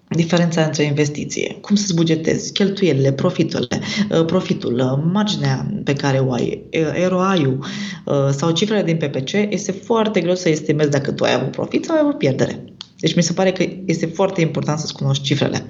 [0.09, 6.33] diferența între investiție, cum să-ți bugetezi, cheltuielile, profiturile, uh, profitul, uh, marginea pe care o
[6.33, 6.63] ai,
[7.09, 7.65] ROI-ul
[8.31, 11.95] sau cifrele din PPC, este foarte greu să estimezi dacă tu ai avut profit sau
[11.95, 12.65] ai avut pierdere.
[13.01, 15.69] Deci mi se pare că este foarte important să-ți cunoști cifrele.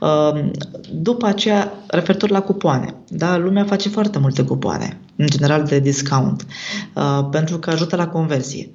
[0.00, 0.50] Um,
[0.92, 6.46] după aceea, referitor la cupoane, da, lumea face foarte multe cupoane, în general de discount,
[6.94, 8.70] uh, pentru că ajută la conversie.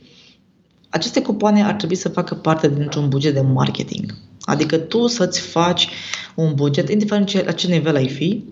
[0.90, 4.16] Aceste cupoane ar trebui să facă parte dintr-un buget de marketing.
[4.46, 5.88] Adică tu să-ți faci
[6.36, 8.44] un buget, indiferent la ce nivel ai fi,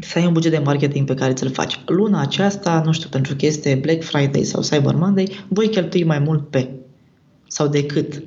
[0.00, 1.80] să ai un buget de marketing pe care ți-l faci.
[1.86, 6.18] Luna aceasta, nu știu, pentru că este Black Friday sau Cyber Monday, voi cheltui mai
[6.18, 6.70] mult pe
[7.46, 8.22] sau decât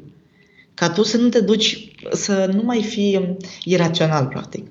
[0.74, 4.68] ca tu să nu te duci, să nu mai fii irațional, practic.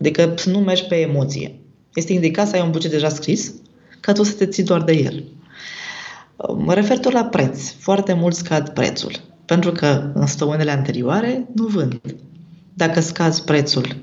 [0.00, 1.60] Adică să nu mergi pe emoție.
[1.94, 3.54] Este indicat să ai un buget deja scris,
[4.00, 5.24] ca tu să te ții doar de el.
[6.56, 7.70] Mă referitor la preț.
[7.70, 9.12] Foarte mult scad prețul.
[9.50, 12.00] Pentru că în stăunele anterioare nu vând.
[12.74, 13.96] Dacă scazi prețul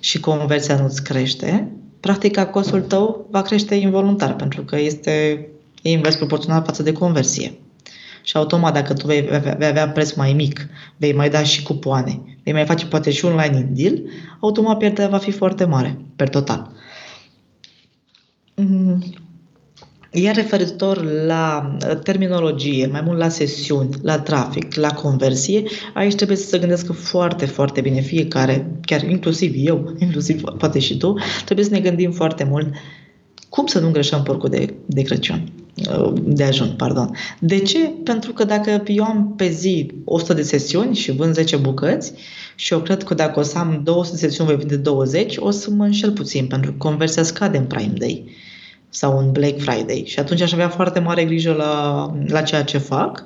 [0.00, 5.46] și conversia nu-ți crește, practic costul tău va crește involuntar, pentru că este
[5.82, 7.58] invers proporțional față de conversie.
[8.22, 9.20] Și automat, dacă tu vei,
[9.58, 13.24] vei avea preț mai mic, vei mai da și cupoane, vei mai face poate și
[13.24, 14.02] un line in deal,
[14.40, 16.70] automat pierderea va fi foarte mare, per total.
[18.54, 19.02] Mm.
[20.12, 25.62] Iar referitor la uh, terminologie, mai mult la sesiuni, la trafic, la conversie,
[25.94, 30.96] aici trebuie să se gândească foarte, foarte bine fiecare, chiar inclusiv eu, inclusiv poate și
[30.96, 32.68] tu, trebuie să ne gândim foarte mult
[33.48, 35.52] cum să nu greșăm porcul de, de Crăciun.
[35.90, 37.16] Uh, de ajun, pardon.
[37.38, 37.78] De ce?
[38.04, 42.12] Pentru că dacă eu am pe zi 100 de sesiuni și vând 10 bucăți
[42.54, 45.50] și eu cred că dacă o să am 200 de sesiuni, voi vinde 20, o
[45.50, 48.24] să mă înșel puțin, pentru că conversia scade în Prime Day
[48.90, 52.78] sau în Black Friday și atunci aș avea foarte mare grijă la, la ceea ce
[52.78, 53.24] fac.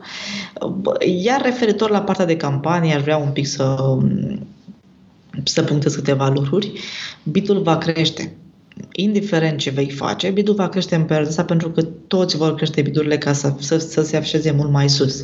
[1.22, 3.76] Iar referitor la partea de campanie, aș vrea un pic să,
[5.44, 6.72] să punctez câteva lucruri.
[7.22, 8.36] Bitul va crește
[8.92, 13.18] indiferent ce vei face, bidul va crește în perioada pentru că toți vor crește bidurile
[13.18, 15.20] ca să, să, să se așeze mult mai sus.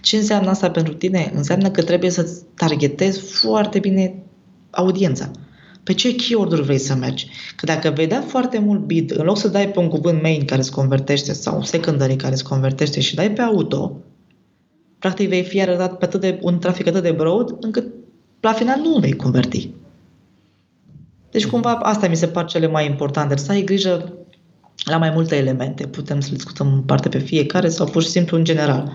[0.00, 1.32] Ce înseamnă asta pentru tine?
[1.34, 4.22] Înseamnă că trebuie să targetezi foarte bine
[4.70, 5.30] audiența.
[5.88, 7.26] Pe ce keyword-uri vrei să mergi?
[7.56, 10.44] Că dacă vei da foarte mult bid, în loc să dai pe un cuvânt main
[10.44, 13.96] care se convertește sau un secondary care se convertește și dai pe auto,
[14.98, 17.86] practic vei fi arătat pe atât de, un trafic atât de broad încât
[18.40, 19.70] la final nu vei converti.
[21.30, 24.12] Deci cumva asta mi se par cele mai importante, să ai grijă
[24.84, 25.86] la mai multe elemente.
[25.86, 28.92] Putem să le discutăm în parte pe fiecare sau pur și simplu în general.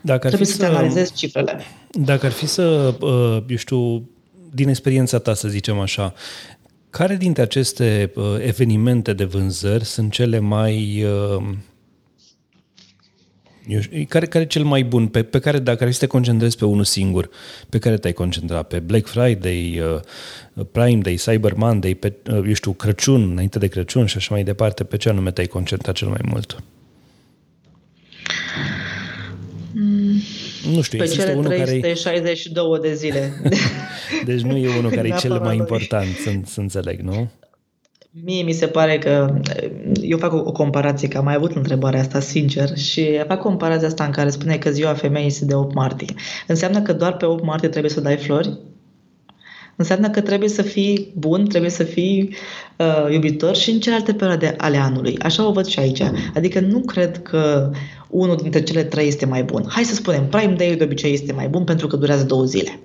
[0.00, 1.60] Dacă ar Trebuie fi să, să te analizezi cifrele.
[1.90, 4.08] Dacă ar fi să, uh, eu știu,
[4.56, 6.14] din experiența ta să zicem așa,
[6.90, 11.56] care dintre aceste uh, evenimente de vânzări sunt cele mai uh,
[13.66, 16.00] eu știu, care, care e cel mai bun, pe, pe care dacă ar fi să
[16.00, 17.30] te concentrezi pe unul singur,
[17.68, 18.68] pe care te-ai concentrat?
[18.68, 19.80] Pe Black Friday,
[20.54, 24.34] uh, Prime Day, Cyber Monday, pe, uh, eu știu, Crăciun, înainte de Crăciun și așa
[24.34, 26.62] mai departe, pe ce anume te-ai concentrat cel mai mult?
[30.66, 30.74] Mm.
[30.74, 33.32] Nu știu, pe cele unul 362 care de zile.
[34.26, 37.30] deci nu e unul care e cel mai important, să, să înțeleg, nu?
[38.24, 39.34] Mie mi se pare că
[40.00, 43.86] eu fac o, o comparație, că am mai avut întrebarea asta sincer și fac comparația
[43.86, 46.14] asta în care spune că ziua femeii este de 8 martie.
[46.46, 48.58] Înseamnă că doar pe 8 martie trebuie să dai flori?
[49.76, 52.34] Înseamnă că trebuie să fii bun, trebuie să fii
[52.78, 55.18] uh, iubitor și în celelalte perioade ale anului.
[55.18, 56.02] Așa o văd și aici.
[56.34, 57.70] Adică nu cred că
[58.08, 59.64] unul dintre cele trei este mai bun.
[59.68, 62.80] Hai să spunem, Prime Day de obicei este mai bun pentru că durează două zile.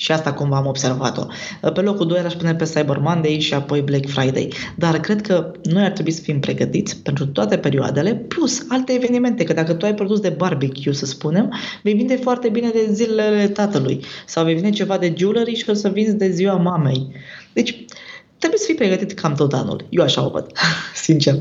[0.00, 1.26] Și asta cumva am observat-o.
[1.70, 4.52] Pe locul 2 aș pune pe Cyber Monday și apoi Black Friday.
[4.76, 9.44] Dar cred că noi ar trebui să fim pregătiți pentru toate perioadele, plus alte evenimente.
[9.44, 13.48] Că dacă tu ai produs de barbecue, să spunem, vei vinde foarte bine de zilele
[13.48, 14.04] tatălui.
[14.26, 17.06] Sau vei vinde ceva de jewelry și o să vinzi de ziua mamei.
[17.52, 17.84] Deci,
[18.38, 19.86] trebuie să fii pregătit cam tot anul.
[19.88, 20.46] Eu așa o văd,
[21.04, 21.38] sincer.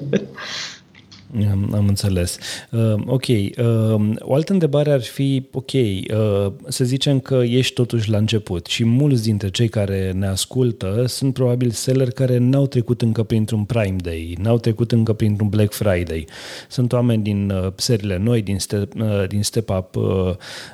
[1.52, 2.38] Am, am înțeles.
[2.72, 3.28] Uh, ok.
[3.28, 8.66] Uh, o altă întrebare ar fi, ok, uh, să zicem că ești totuși la început
[8.66, 13.64] și mulți dintre cei care ne ascultă sunt probabil seller care n-au trecut încă printr-un
[13.64, 16.26] Prime Day, n-au trecut încă printr-un Black Friday.
[16.70, 20.04] Sunt oameni din uh, serile noi, din, step, uh, din Step Up, uh,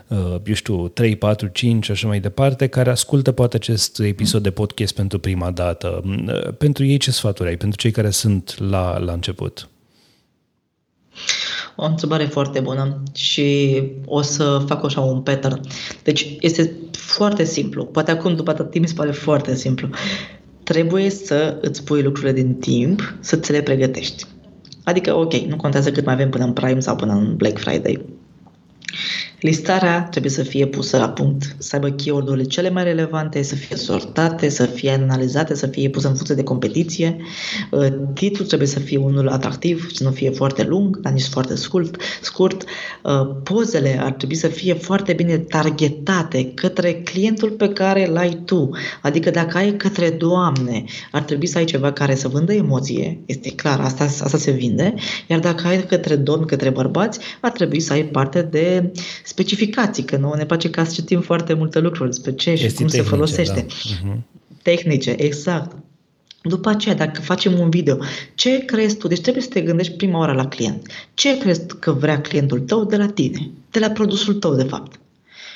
[0.08, 4.44] uh, eu știu, 3, 4, 5 și așa mai departe, care ascultă poate acest episod
[4.44, 6.04] de podcast pentru prima dată.
[6.06, 7.58] Uh, pentru ei ce sfaturi ai?
[7.58, 9.68] Pentru cei care sunt la, la început?
[11.76, 15.62] O întrebare foarte bună și o să fac așa un pattern.
[16.04, 17.86] Deci este foarte simplu.
[17.86, 19.90] Poate acum, după atât timp, mi se pare foarte simplu.
[20.64, 24.26] Trebuie să îți pui lucrurile din timp, să ți le pregătești.
[24.84, 28.06] Adică, ok, nu contează cât mai avem până în Prime sau până în Black Friday.
[29.44, 33.76] Listarea trebuie să fie pusă la punct, să aibă keyword-urile cele mai relevante, să fie
[33.76, 37.18] sortate, să fie analizate, să fie pusă în funcție de competiție.
[37.72, 41.56] Uh, titlul trebuie să fie unul atractiv, să nu fie foarte lung, dar nici foarte
[41.56, 42.02] scurt.
[42.22, 42.64] scurt.
[43.04, 48.42] Uh, pozele ar trebui să fie foarte bine targetate către clientul pe care îl ai
[48.46, 48.70] tu.
[49.02, 53.50] Adică dacă ai către doamne, ar trebui să ai ceva care să vândă emoție, este
[53.50, 54.94] clar, asta, asta se vinde,
[55.28, 58.92] iar dacă ai către domni, către bărbați, ar trebui să ai parte de
[59.34, 62.72] specificații, că nu ne place ca să citim foarte multe lucruri despre ce și cum
[62.76, 63.66] tehnice, se folosește.
[63.68, 63.74] Da.
[63.74, 64.20] Uh-huh.
[64.62, 65.76] Tehnice, exact.
[66.42, 67.98] După aceea, dacă facem un video,
[68.36, 69.08] ce crezi tu?
[69.08, 70.88] Deci trebuie să te gândești prima oară la client.
[71.14, 73.50] Ce crezi că vrea clientul tău de la tine?
[73.72, 75.00] De la produsul tău, de fapt.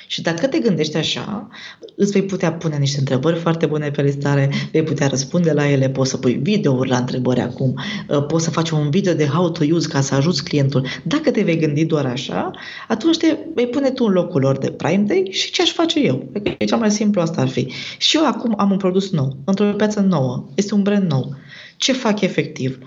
[0.07, 1.47] Și dacă te gândești așa,
[1.95, 5.89] îți vei putea pune niște întrebări foarte bune pe listare, vei putea răspunde la ele,
[5.89, 9.49] poți să pui videouri la întrebări acum, uh, poți să faci un video de how
[9.49, 10.85] to use ca să ajuți clientul.
[11.03, 12.51] Dacă te vei gândi doar așa,
[12.87, 15.99] atunci te vei pune tu în locul lor de Prime Day și ce aș face
[15.99, 16.31] eu?
[16.57, 17.71] E cea mai simplu asta ar fi.
[17.97, 21.35] Și eu acum am un produs nou, într-o piață nouă, este un brand nou.
[21.77, 22.79] Ce fac efectiv?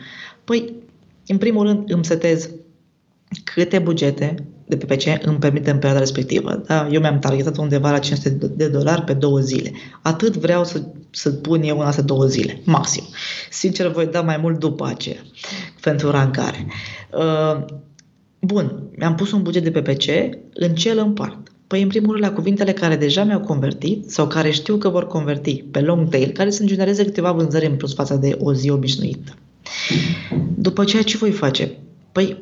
[0.45, 0.73] Păi,
[1.27, 2.51] în primul rând îmi setez
[3.45, 4.35] câte bugete
[4.71, 6.63] de PPC îmi permite în perioada respectivă.
[6.67, 6.89] Da?
[6.91, 9.73] Eu mi-am targetat undeva la 500 de dolari pe două zile.
[10.03, 13.05] Atât vreau să, să pun eu în astea două zile, maxim.
[13.51, 15.21] Sincer, voi da mai mult după aceea,
[15.81, 16.67] pentru rancare.
[17.13, 17.65] Uh,
[18.41, 20.05] bun, mi-am pus un buget de PPC,
[20.55, 21.39] în ce îl împart?
[21.67, 25.07] Păi, în primul rând, la cuvintele care deja mi-au convertit sau care știu că vor
[25.07, 28.71] converti pe long tail, care să genereze câteva vânzări în plus față de o zi
[28.71, 29.35] obișnuită.
[30.55, 31.73] După ceea ce voi face?
[32.13, 32.39] Păi,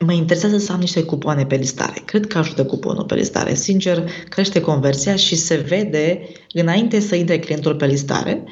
[0.00, 2.02] mă interesează să am niște cupoane pe listare.
[2.04, 3.54] Cred că ajută cuponul pe listare.
[3.54, 8.44] Sincer, crește conversia și se vede înainte să intre clientul pe listare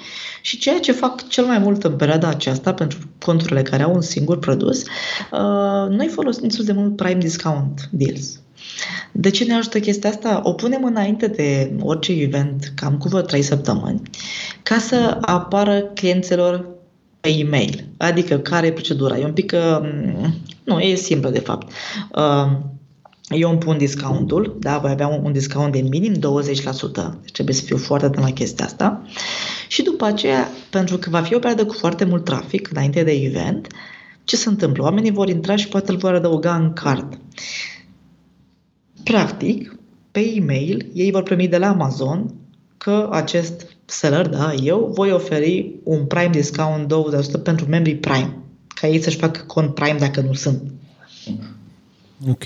[0.42, 4.00] și ceea ce fac cel mai mult în perioada aceasta pentru conturile care au un
[4.00, 8.38] singur produs, uh, noi folosim destul de mult Prime Discount Deals.
[9.12, 10.40] De ce ne ajută chestia asta?
[10.44, 14.00] O punem înainte de orice event, cam cu vreo 3 săptămâni,
[14.62, 16.74] ca să apară clienților
[17.24, 17.84] pe e-mail.
[17.96, 19.18] Adică care e procedura?
[19.18, 19.52] E un pic...
[19.52, 19.88] Uh,
[20.64, 21.72] nu, e simplă de fapt.
[22.14, 22.58] Uh,
[23.28, 26.18] eu îmi pun discountul, da, voi avea un, un discount de minim 20%,
[27.20, 29.02] deci trebuie să fiu foarte atent la chestia asta.
[29.68, 33.12] Și după aceea, pentru că va fi o perioadă cu foarte mult trafic înainte de
[33.12, 33.66] event,
[34.24, 34.82] ce se întâmplă?
[34.82, 37.18] Oamenii vor intra și poate îl vor adăuga în card.
[39.04, 39.76] Practic,
[40.10, 42.34] pe e-mail, ei vor primi de la Amazon
[42.78, 46.92] că acest seller, da, eu voi oferi un Prime discount
[47.38, 50.62] 20% pentru membrii Prime, ca ei să-și facă cont Prime dacă nu sunt.
[52.28, 52.44] Ok.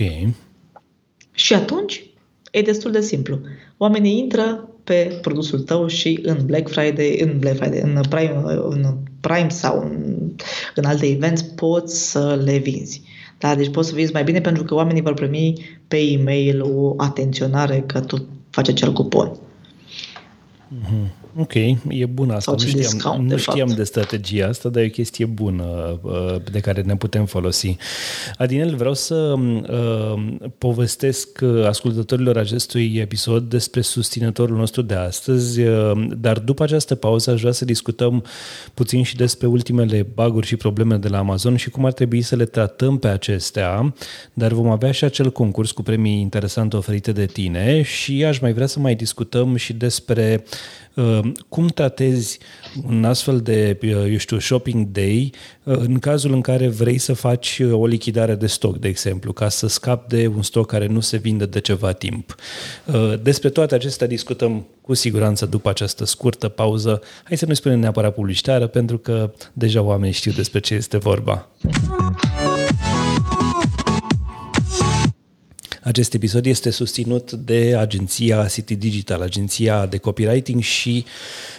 [1.32, 2.04] Și atunci
[2.50, 3.38] e destul de simplu.
[3.76, 8.96] Oamenii intră pe produsul tău și în Black Friday, în Black Friday, în Prime, în
[9.20, 10.16] Prime sau în,
[10.74, 13.02] în alte events poți să le vinzi.
[13.38, 15.52] Da, deci poți să vinzi mai bine pentru că oamenii vor primi
[15.88, 19.32] pe e-mail o atenționare că tu faci acel cupon.
[20.68, 21.27] Mm-hmm.
[21.36, 21.54] Ok,
[21.88, 22.50] e bună asta.
[22.50, 23.78] nu știam, discount, nu de știam fapt.
[23.78, 27.76] de strategia asta, dar e o chestie bună uh, de care ne putem folosi.
[28.36, 36.08] Adinel, vreau să uh, povestesc uh, ascultătorilor acestui episod despre susținătorul nostru de astăzi, uh,
[36.16, 38.24] dar după această pauză aș vrea să discutăm
[38.74, 42.36] puțin și despre ultimele baguri și probleme de la Amazon și cum ar trebui să
[42.36, 43.94] le tratăm pe acestea,
[44.32, 48.52] dar vom avea și acel concurs cu premii interesante oferite de tine și aș mai
[48.52, 50.87] vrea să mai discutăm și despre Uh,
[51.48, 52.38] cum tratezi
[52.86, 57.12] un astfel de, uh, eu știu, shopping day uh, în cazul în care vrei să
[57.12, 61.00] faci o lichidare de stoc, de exemplu, ca să scapi de un stoc care nu
[61.00, 62.34] se vinde de ceva timp?
[63.22, 67.00] Despre toate acestea discutăm cu siguranță după această scurtă pauză.
[67.24, 71.48] Hai să nu spunem neapărat publicitară, pentru că deja oamenii știu despre ce este vorba.
[75.88, 81.04] Acest episod este susținut de agenția City Digital, agenția de copywriting și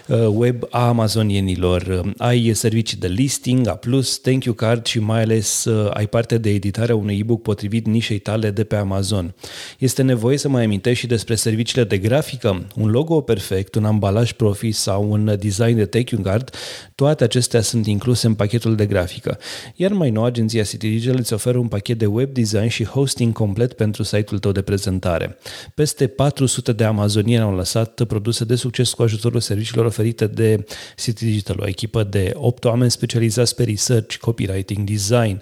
[0.08, 2.12] uh, web a amazonienilor.
[2.18, 3.80] Ai servicii de listing, A+,
[4.22, 8.20] thank you card și mai ales uh, ai parte de editarea unui e-book potrivit nișei
[8.20, 9.34] tale de pe Amazon.
[9.78, 14.32] Este nevoie să mai amintești și despre serviciile de grafică, un logo perfect, un ambalaj
[14.32, 16.50] profi sau un design de thank you card,
[16.96, 19.38] toate acestea sunt incluse în pachetul de grafică.
[19.76, 23.34] Iar mai nou, agenția City Digital îți oferă un pachet de web design și hosting
[23.34, 25.38] complet pentru site-ul tău de prezentare.
[25.74, 30.66] Peste 400 de amazonieni au lăsat produse de succes cu ajutorul serviciilor oferite de
[30.96, 35.42] City Digital, o echipă de 8 oameni specializați pe research, copywriting, design,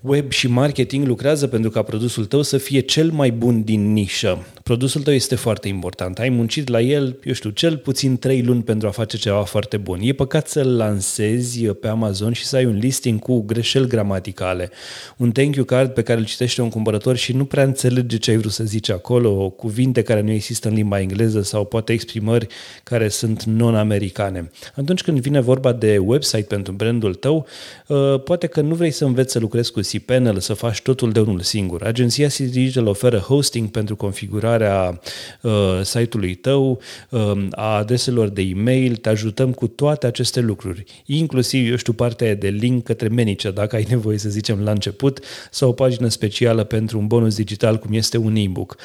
[0.00, 4.46] web și marketing lucrează pentru ca produsul tău să fie cel mai bun din nișă.
[4.62, 6.18] Produsul tău este foarte important.
[6.18, 9.76] Ai muncit la el, eu știu, cel puțin 3 luni pentru a face ceva foarte
[9.76, 9.98] bun.
[10.02, 14.70] E păcat să-l lansezi pe Amazon și să ai un listing cu greșeli gramaticale.
[15.16, 18.30] Un thank you card pe care îl citește un cumpărător și nu prea înțelege ce
[18.30, 22.46] ai vrut să zici acolo, cuvinte care nu există în limba engleză sau poate exprimări
[22.82, 24.50] care sunt non-americane.
[24.76, 27.46] Atunci când vine vorba de website pentru brandul tău,
[27.86, 31.20] uh, poate că nu vrei să înveți să lucrezi cu cPanel, să faci totul de
[31.20, 31.82] unul singur.
[31.82, 35.00] Agenția City Digital oferă hosting pentru configurarea
[35.40, 41.70] uh, site-ului tău, uh, a adreselor de e-mail, te ajutăm cu toate aceste lucruri, inclusiv,
[41.70, 45.20] eu știu, partea de link către Menice, dacă ai nevoie să zicem la început,
[45.50, 48.76] sau o pagină specială pentru un bonus digital, cum este un e-book.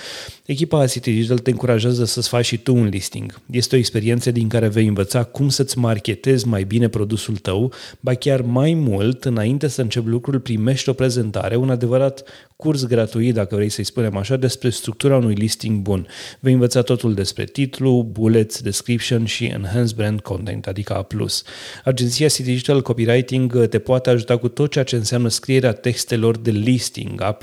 [0.45, 3.41] Echipa City Digital te încurajează să-ți faci și tu un listing.
[3.51, 8.13] Este o experiență din care vei învăța cum să-ți marketezi mai bine produsul tău, ba
[8.13, 12.23] chiar mai mult, înainte să începi lucrul, primești o prezentare, un adevărat
[12.55, 16.07] curs gratuit, dacă vrei să-i spunem așa, despre structura unui listing bun.
[16.39, 21.07] Vei învăța totul despre titlu, bullets, description și enhanced brand content, adică A+.
[21.83, 26.51] Agenția City Digital Copywriting te poate ajuta cu tot ceea ce înseamnă scrierea textelor de
[26.51, 27.37] listing, A+,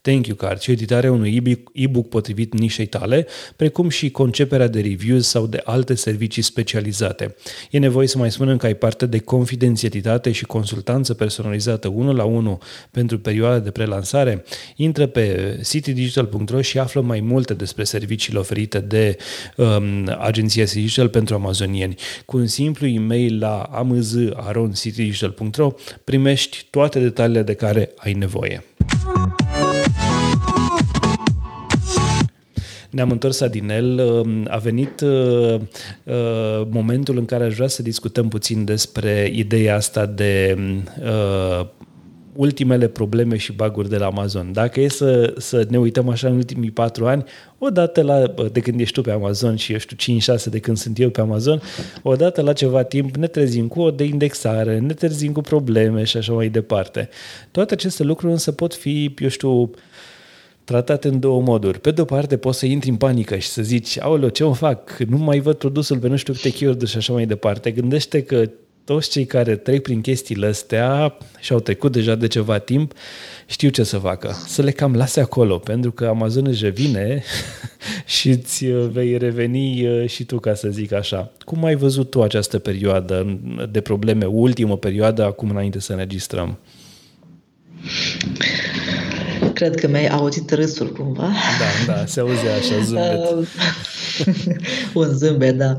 [0.00, 3.26] thank you card și editarea unui e-book potrivit nișei tale,
[3.56, 7.34] precum și conceperea de reviews sau de alte servicii specializate.
[7.70, 12.24] E nevoie să mai spunem că ai parte de confidențialitate și consultanță personalizată 1 la
[12.24, 14.44] 1 pentru perioada de prelansare,
[14.76, 19.16] intră pe citydigital.ro și află mai multe despre serviciile oferite de
[19.56, 21.94] um, agenția Digital pentru amazonieni.
[22.24, 25.72] Cu un simplu e-mail la amz.citydigital.ro
[26.04, 28.64] primești toate detaliile de care ai nevoie.
[32.90, 35.60] Ne-am întors Adinel, um, a venit uh,
[36.04, 40.58] uh, momentul în care aș vrea să discutăm puțin despre ideea asta de
[41.02, 41.66] uh,
[42.38, 44.52] ultimele probleme și baguri de la Amazon.
[44.52, 47.24] Dacă e să, să ne uităm așa în ultimii patru ani,
[47.58, 49.96] odată la, de când ești tu pe Amazon și eu știu
[50.36, 51.62] 5-6 de când sunt eu pe Amazon,
[52.02, 56.16] odată la ceva timp ne trezim cu o de indexare, ne trezim cu probleme și
[56.16, 57.08] așa mai departe.
[57.50, 59.70] Toate aceste lucruri însă pot fi, eu știu,
[60.64, 61.80] tratate în două moduri.
[61.80, 64.54] Pe de o parte poți să intri în panică și să zici, aoleo, ce mă
[64.54, 64.96] fac?
[65.08, 67.70] Nu mai văd produsul pe nu știu câte keyword și așa mai departe.
[67.70, 68.44] Gândește că
[68.88, 72.92] toți cei care trec prin chestiile astea și au trecut deja de ceva timp,
[73.46, 74.36] știu ce să facă.
[74.46, 77.22] Să le cam lase acolo, pentru că Amazon își revine
[78.16, 81.32] și îți uh, vei reveni uh, și tu, ca să zic așa.
[81.44, 86.58] Cum ai văzut tu această perioadă de probleme, ultimă perioadă, acum înainte să înregistrăm?
[89.52, 91.30] Cred că mi-ai auzit râsul cumva.
[91.58, 93.48] Da, da, se auze așa, zâmbet.
[94.94, 95.76] Un zâmbet, da.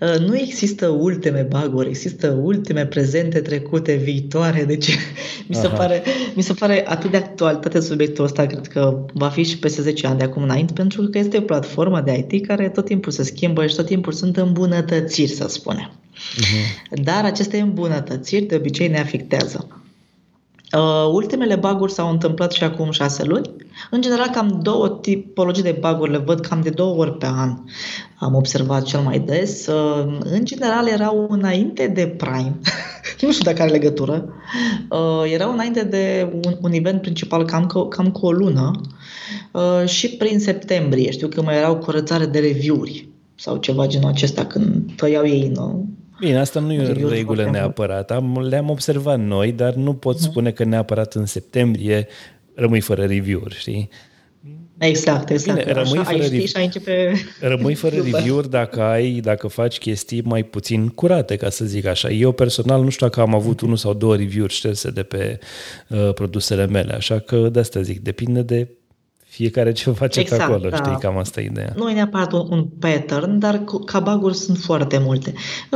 [0.00, 4.98] Uh, nu există ultime baguri, există ultime prezente, trecute, viitoare, deci
[5.48, 6.02] mi se, pare,
[6.34, 10.06] mi se pare atât de actualitate subiectul ăsta, cred că va fi și peste 10
[10.06, 13.22] ani de acum înainte, pentru că este o platformă de IT care tot timpul se
[13.22, 15.92] schimbă și tot timpul sunt îmbunătățiri, să spunem.
[15.92, 17.02] Uh-huh.
[17.02, 19.79] Dar aceste îmbunătățiri de obicei ne afectează.
[20.76, 23.50] Uh, ultimele baguri s-au întâmplat și acum șase luni.
[23.90, 27.58] În general, cam două tipologii de baguri le văd cam de două ori pe an.
[28.18, 29.66] Am observat cel mai des.
[29.66, 32.58] Uh, în general, erau înainte de Prime.
[33.20, 34.32] nu știu dacă are legătură.
[34.90, 38.70] Uh, erau înainte de un, un event principal cam, cam cu o lună
[39.52, 41.10] uh, și prin septembrie.
[41.10, 45.88] Știu că mai erau curățare de review-uri sau ceva genul acesta când tăiau ei nu?
[46.20, 48.10] Bine, asta nu e o regulă neapărat.
[48.10, 50.22] Am, le-am observat noi, dar nu pot uh-huh.
[50.22, 52.06] spune că neapărat în septembrie
[52.54, 53.88] rămâi fără review-uri, știi?
[54.78, 55.58] Exact, exact.
[55.58, 60.22] Bine, rămâi Așa, fără, știi, și începe rămâi fără review-uri dacă ai, dacă faci chestii
[60.22, 62.10] mai puțin curate, ca să zic așa.
[62.10, 65.38] Eu personal nu știu dacă am avut unul sau două review-uri șterse de pe
[65.88, 68.68] uh, produsele mele, așa că de asta zic, depinde de
[69.30, 70.76] Fiecare ce face exact, pe acolo, da.
[70.76, 71.72] știi, cam asta e ideea.
[71.76, 75.32] Nu e neapărat un, un pattern, dar ca bug sunt foarte multe.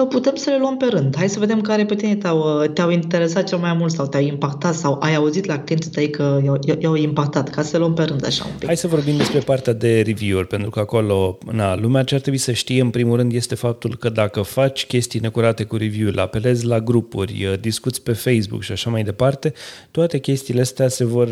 [0.09, 1.17] Putem să le luăm pe rând.
[1.17, 4.75] Hai să vedem care pe tine te-au, te-au interesat cel mai mult sau te-au impactat
[4.75, 8.03] sau ai auzit la clienții tăi că i-au, i-au impactat, ca să le luăm pe
[8.03, 8.67] rând așa un pic.
[8.67, 12.39] Hai să vorbim despre partea de review-uri, pentru că acolo, na, lumea ce ar trebui
[12.39, 16.67] să știe în primul rând este faptul că dacă faci chestii necurate cu review-ul, apelezi
[16.67, 19.53] la grupuri, discuți pe Facebook și așa mai departe,
[19.91, 21.29] toate chestiile astea se vor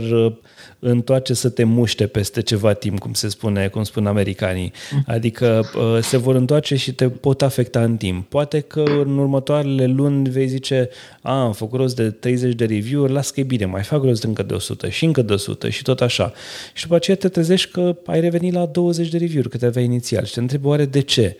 [0.79, 4.73] întoarce să te muște peste ceva timp, cum se spune, cum spun americanii.
[5.07, 8.29] Adică uh, se vor întoarce și te pot afecta în timp.
[8.29, 10.89] Poate că în următoarele luni vei zice,
[11.23, 14.21] a, am făcut rost de 30 de review-uri, las că e bine, mai fac rost
[14.21, 16.33] de încă de 100 și încă de 100 și tot așa.
[16.75, 20.25] Și după aceea te trezești că ai revenit la 20 de review-uri câte aveai inițial
[20.25, 21.37] și te întrebi oare de ce?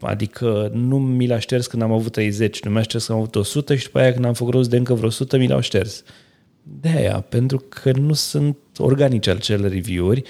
[0.00, 3.36] Adică nu mi l-a șters când am avut 30, nu mi-a șters când am avut
[3.36, 6.04] 100 și după aia când am făcut rost de încă vreo 100, mi l-au șters.
[6.66, 10.22] De aia, pentru că nu sunt organice acele review-uri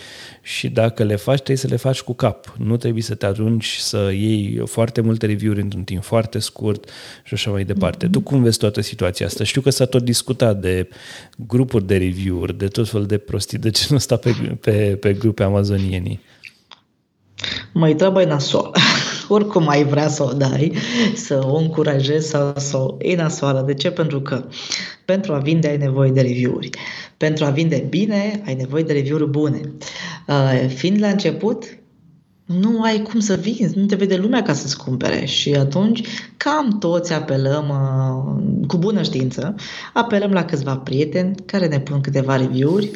[0.43, 2.55] și dacă le faci, trebuie să le faci cu cap.
[2.59, 6.89] Nu trebuie să te arunci să iei foarte multe review-uri într-un timp foarte scurt
[7.25, 8.07] și așa mai departe.
[8.07, 8.11] Mm-hmm.
[8.11, 9.45] Tu cum vezi toată situația asta?
[9.45, 10.89] Știu că s-a tot discutat de
[11.37, 13.59] grupuri de review-uri, de tot fel de prostii.
[13.59, 14.31] De ce nu sta pe,
[14.61, 16.21] pe, pe grupe amazonienii?
[17.73, 18.73] Mai trebuie nasol.
[19.29, 20.73] Oricum ai vrea să o dai,
[21.15, 23.63] să o încurajezi sau să o iei nasoală.
[23.67, 23.91] De ce?
[23.91, 24.45] Pentru că
[25.05, 26.71] pentru a vinde ai nevoie de review-uri.
[27.17, 29.61] Pentru a vinde bine ai nevoie de review-uri bune.
[30.29, 31.65] Uh, fiind la început,
[32.45, 36.03] nu ai cum să vinzi, nu te vede lumea ca să-ți cumpere și atunci
[36.37, 39.55] cam toți apelăm uh, cu bună știință,
[39.93, 42.91] apelăm la câțiva prieteni care ne pun câteva review-uri,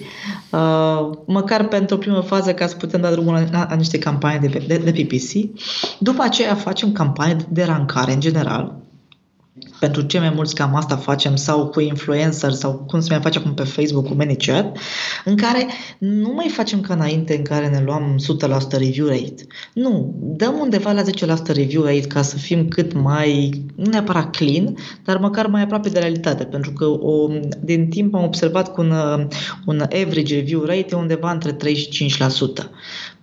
[0.51, 3.99] uh, măcar pentru o primă fază ca să putem da drumul la, la, la niște
[3.99, 5.61] campanii de, de, de PPC.
[5.99, 8.88] După aceea facem campanii de rancare în general,
[9.79, 13.39] pentru cei mai mulți cam asta facem sau cu influencer sau cum se mai face
[13.39, 14.79] acum pe Facebook cu ManyChat,
[15.25, 15.67] în care
[15.99, 18.17] nu mai facem ca înainte în care ne luăm
[18.75, 19.47] 100% review rate.
[19.73, 21.07] Nu, dăm undeva la 10%
[21.47, 24.75] review rate ca să fim cât mai, nu neapărat clean,
[25.05, 27.29] dar măcar mai aproape de realitate, pentru că o,
[27.61, 28.93] din timp am observat că un,
[29.67, 32.17] un average review rate e undeva între 3 și
[32.63, 32.65] 5%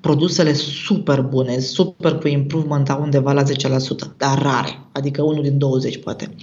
[0.05, 3.47] produsele super bune, super cu improvement au undeva la 10%,
[4.17, 6.35] dar rare, adică unul din 20 poate.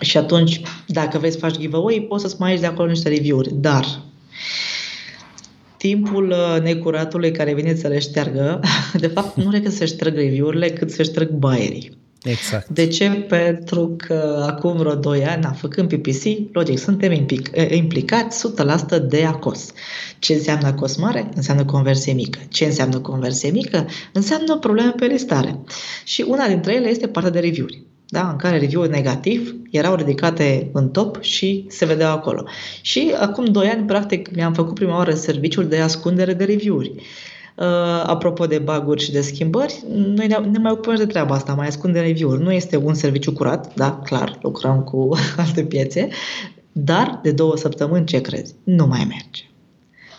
[0.00, 3.54] Și atunci, dacă vrei să faci giveaway, poți să-ți mai ieși de acolo niște review-uri,
[3.54, 4.02] dar
[5.76, 8.60] timpul uh, necuratului care vine să le șteargă,
[9.04, 11.98] de fapt nu e că să șterg review-urile, cât să șterg baierii.
[12.22, 12.68] Exact.
[12.68, 13.10] De ce?
[13.10, 18.48] Pentru că acum vreo 2 ani, na, făcând PPC, logic, suntem implic, implicați
[18.96, 19.72] 100% de ACOS.
[20.18, 21.28] Ce înseamnă ACOS mare?
[21.34, 22.38] Înseamnă conversie mică.
[22.48, 23.86] Ce înseamnă conversie mică?
[24.12, 25.58] Înseamnă probleme pe listare.
[26.04, 27.82] Și una dintre ele este partea de review-uri.
[28.08, 32.44] Da, în care review negativ erau ridicate în top și se vedeau acolo.
[32.82, 36.92] Și acum 2 ani, practic, mi-am făcut prima oară serviciul de ascundere de review-uri.
[36.96, 37.02] Uh,
[38.06, 41.66] apropo de baguri și de schimbări, noi ne, ne mai ocupăm de treaba asta, mai
[41.66, 42.42] ascundem review-uri.
[42.42, 46.08] Nu este un serviciu curat, da, clar, lucrăm cu alte piețe,
[46.72, 48.54] dar de două săptămâni, ce crezi?
[48.64, 49.44] Nu mai merge.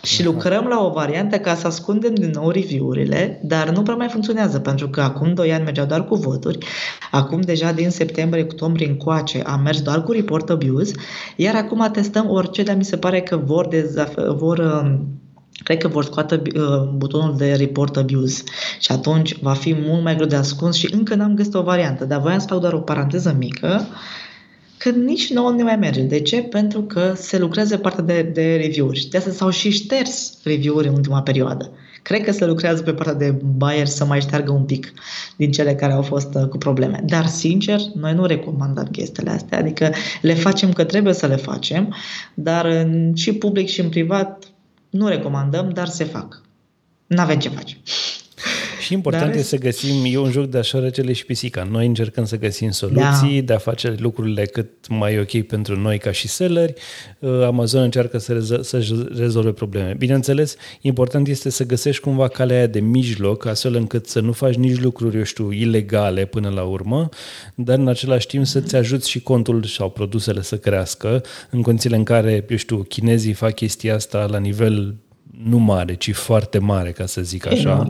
[0.02, 4.08] Și lucrăm la o variantă ca să ascundem din nou review-urile, dar nu prea mai
[4.08, 6.58] funcționează, pentru că acum 2 ani mergeau doar cu voturi,
[7.10, 10.94] acum deja din septembrie, octombrie încoace am mers doar cu report abuse,
[11.36, 15.21] iar acum testăm orice, dar mi se pare că vor, dezaf- vor um,
[15.62, 18.42] cred că vor scoate uh, butonul de report abuse
[18.80, 22.04] și atunci va fi mult mai greu de ascuns și încă n-am găsit o variantă,
[22.04, 23.86] dar voiam să fac doar o paranteză mică
[24.82, 26.02] că nici nouă nu mai merge.
[26.02, 26.42] De ce?
[26.42, 29.06] Pentru că se lucrează partea de, de review-uri.
[29.10, 31.70] De asta s-au și șters review-uri în ultima perioadă.
[32.02, 34.92] Cred că se lucrează pe partea de buyer să mai șteargă un pic
[35.36, 37.02] din cele care au fost uh, cu probleme.
[37.06, 39.58] Dar, sincer, noi nu recomandăm chestiile astea.
[39.58, 39.90] Adică
[40.22, 41.94] le facem că trebuie să le facem,
[42.34, 44.51] dar în, și public și în privat
[44.92, 46.42] nu recomandăm, dar se fac.
[47.06, 47.76] Nu avem ce face.
[48.80, 49.38] Și important Dar...
[49.38, 51.68] e să găsim, e un joc de așa răcele și pisica.
[51.70, 53.44] Noi încercăm să găsim soluții, da.
[53.44, 56.74] de a face lucrurile cât mai ok pentru noi ca și selleri.
[57.18, 59.94] Uh, Amazon încearcă să, rezol- să rezolve probleme.
[59.98, 64.54] Bineînțeles, important este să găsești cumva calea aia de mijloc, astfel încât să nu faci
[64.54, 67.08] nici lucruri, eu știu, ilegale până la urmă,
[67.54, 72.04] dar în același timp să-ți ajuți și contul sau produsele să crească în condițiile în
[72.04, 74.94] care, eu știu, chinezii fac chestia asta la nivel
[75.44, 77.88] nu mare, ci foarte mare, ca să zic așa.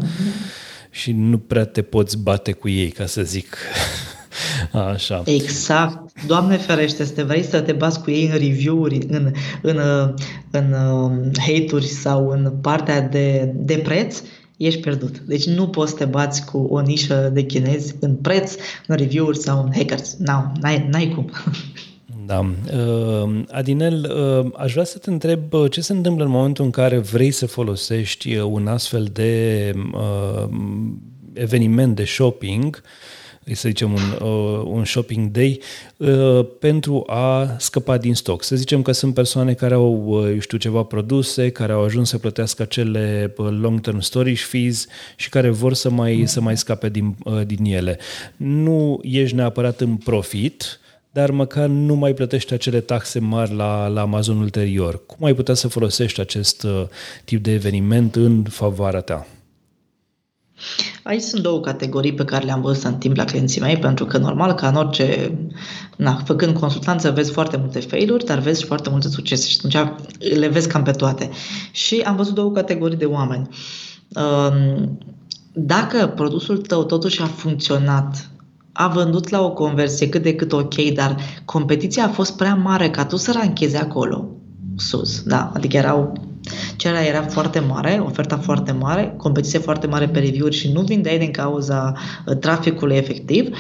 [0.90, 3.57] Și nu prea te poți bate cu ei, ca să zic
[4.93, 5.22] Așa.
[5.24, 6.26] Exact.
[6.26, 9.32] Doamne ferește, să te vrei să te bați cu ei în review-uri, în,
[9.62, 10.14] în, în,
[10.51, 14.22] în um, hate-uri sau în partea de, de preț,
[14.57, 15.18] ești pierdut.
[15.18, 18.55] Deci nu poți să te bați cu o nișă de chinezi în preț,
[18.86, 20.16] în review-uri sau în hackers.
[20.18, 21.30] Nu, n-ai, n-ai cum.
[22.33, 22.39] Da.
[22.78, 24.12] Uh, Adinel,
[24.45, 27.47] uh, aș vrea să te întreb ce se întâmplă în momentul în care vrei să
[27.47, 29.72] folosești un astfel de
[31.33, 32.83] eveniment de shopping
[33.45, 35.61] să zicem, un, uh, un shopping day
[35.97, 38.43] uh, pentru a scăpa din stoc.
[38.43, 42.09] Să zicem că sunt persoane care au, uh, eu știu, ceva produse, care au ajuns
[42.09, 46.89] să plătească acele uh, long-term storage fees și care vor să mai, să mai scape
[46.89, 47.99] din, uh, din ele.
[48.37, 50.80] Nu ești neapărat în profit,
[51.13, 55.07] dar măcar nu mai plătești acele taxe mari la, la Amazon ulterior.
[55.07, 56.83] Cum ai putea să folosești acest uh,
[57.25, 59.27] tip de eveniment în favoarea ta?
[61.03, 64.19] Aici sunt două categorii pe care le-am văzut în timp la clienții mei, pentru că
[64.19, 65.39] normal ca în orice,
[65.97, 69.93] na, făcând consultanță vezi foarte multe failuri, dar vezi și foarte multe succese și atunci
[70.39, 71.31] le vezi cam pe toate.
[71.71, 73.49] Și am văzut două categorii de oameni.
[74.09, 74.99] Um,
[75.53, 78.31] dacă produsul tău totuși a funcționat
[78.73, 82.91] a vândut la o conversie cât de cât ok, dar competiția a fost prea mare
[82.91, 84.29] ca tu să ranchezi acolo,
[84.77, 86.12] sus, da, adică erau
[86.77, 91.18] Cererea era foarte mare, oferta foarte mare, competiție foarte mare pe review-uri și nu vindeai
[91.18, 91.93] din cauza
[92.27, 93.57] uh, traficului efectiv,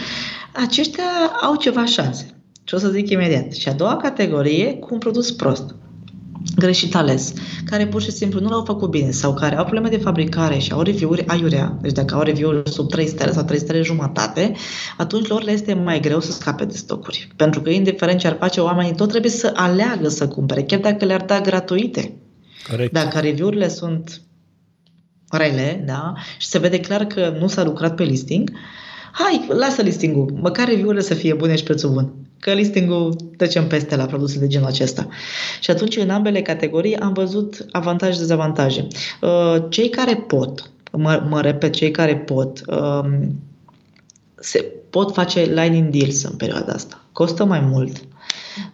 [0.52, 1.04] aceștia
[1.42, 2.26] au ceva șanse.
[2.64, 3.52] Ce o să zic imediat.
[3.52, 5.74] Și a doua categorie, cu un produs prost
[6.56, 7.32] greșit ales,
[7.64, 10.72] care pur și simplu nu l-au făcut bine sau care au probleme de fabricare și
[10.72, 14.52] au review-uri aiurea, deci dacă au review-uri sub 3 stele sau 3 stele jumătate,
[14.96, 17.28] atunci lor le este mai greu să scape de stocuri.
[17.36, 21.04] Pentru că, indiferent ce ar face, oamenii tot trebuie să aleagă să cumpere, chiar dacă
[21.04, 22.16] le-ar da gratuite.
[22.70, 22.92] Corect.
[22.92, 24.22] Dacă review-urile sunt
[25.30, 28.50] rele, da, și se vede clar că nu s-a lucrat pe listing,
[29.12, 32.12] hai, lasă listingul, măcar review-urile să fie bune și prețul bun.
[32.42, 35.08] Că listingul trecem peste la produse de genul acesta.
[35.60, 38.86] Și atunci, în ambele categorii, am văzut avantaje și dezavantaje.
[39.20, 43.40] Uh, cei care pot, mă, mă repet, cei care pot, um,
[44.34, 47.04] se pot face lining deals în perioada asta.
[47.12, 47.96] Costă mai mult,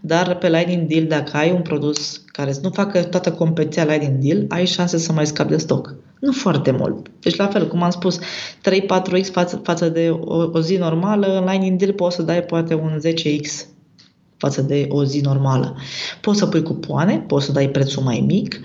[0.00, 4.18] dar pe Lightning Deal, dacă ai un produs care să nu facă toată competiția Lightning
[4.18, 5.94] Deal, ai șanse să mai scapi de stoc.
[6.20, 7.06] Nu foarte mult.
[7.20, 11.44] Deci, la fel, cum am spus, 3-4x față, față de o, o zi normală, în
[11.44, 13.66] Lightning Deal poți să dai poate un 10x
[14.36, 15.76] față de o zi normală.
[16.20, 18.60] Poți să pui cupoane, poți să dai prețul mai mic.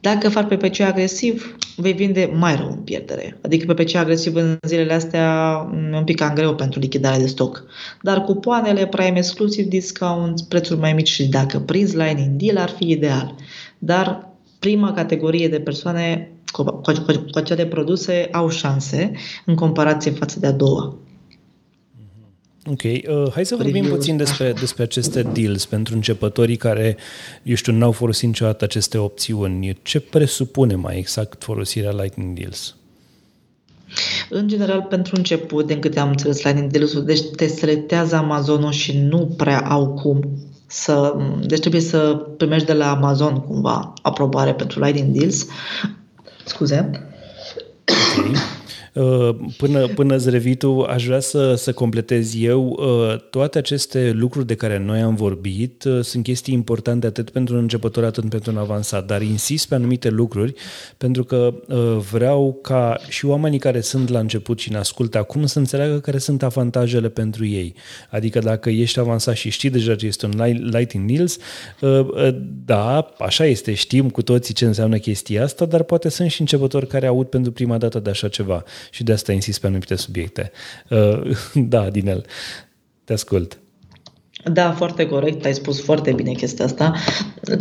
[0.00, 3.38] Dacă faci PPC agresiv, vei vinde mai rău în pierdere.
[3.42, 5.56] Adică PPC agresiv în zilele astea
[5.92, 7.64] e un pic cam greu pentru lichidare de stoc.
[8.02, 12.68] Dar cupoanele, prime exclusiv, discount, prețuri mai mici și dacă prinzi line in deal ar
[12.68, 13.34] fi ideal.
[13.78, 19.12] Dar prima categorie de persoane cu, cu, cu, cu acele produse au șanse
[19.44, 20.96] în comparație față de a doua.
[22.70, 26.96] Ok, uh, hai să vorbim puțin despre, despre aceste deals pentru începătorii care,
[27.42, 29.78] eu știu, n-au folosit niciodată aceste opțiuni.
[29.82, 32.76] Ce presupune mai exact folosirea Lightning Deals?
[34.30, 38.98] În general, pentru început, din câte am înțeles Lightning Deals-ul, deci te selectează Amazonul și
[38.98, 41.16] nu prea au cum să...
[41.40, 45.46] Deci trebuie să primești de la Amazon cumva aprobare pentru Lightning Deals.
[46.44, 46.90] Scuze.
[48.18, 48.32] Okay.
[48.96, 52.68] Uh, până, până îți revii tu, aș vrea să, să completez eu.
[52.68, 57.54] Uh, toate aceste lucruri de care noi am vorbit uh, sunt chestii importante atât pentru
[57.54, 60.54] un începător, atât pentru un avansat, dar insist pe anumite lucruri
[60.96, 61.54] pentru că
[62.10, 66.18] vreau ca și oamenii care sunt la început și ne ascultă acum să înțeleagă care
[66.18, 67.74] sunt avantajele pentru ei.
[68.10, 70.32] Adică dacă ești avansat și știi deja ce este un
[70.70, 71.38] Lighting News,
[72.64, 76.86] da, așa este, știm cu toții ce înseamnă chestia asta, dar poate sunt și începători
[76.86, 80.50] care aud pentru prima dată de așa ceva și de asta insist pe anumite subiecte.
[80.90, 82.26] Uh, da, Dinel,
[83.04, 83.58] te ascult.
[84.52, 86.94] Da, foarte corect, ai spus foarte bine chestia asta.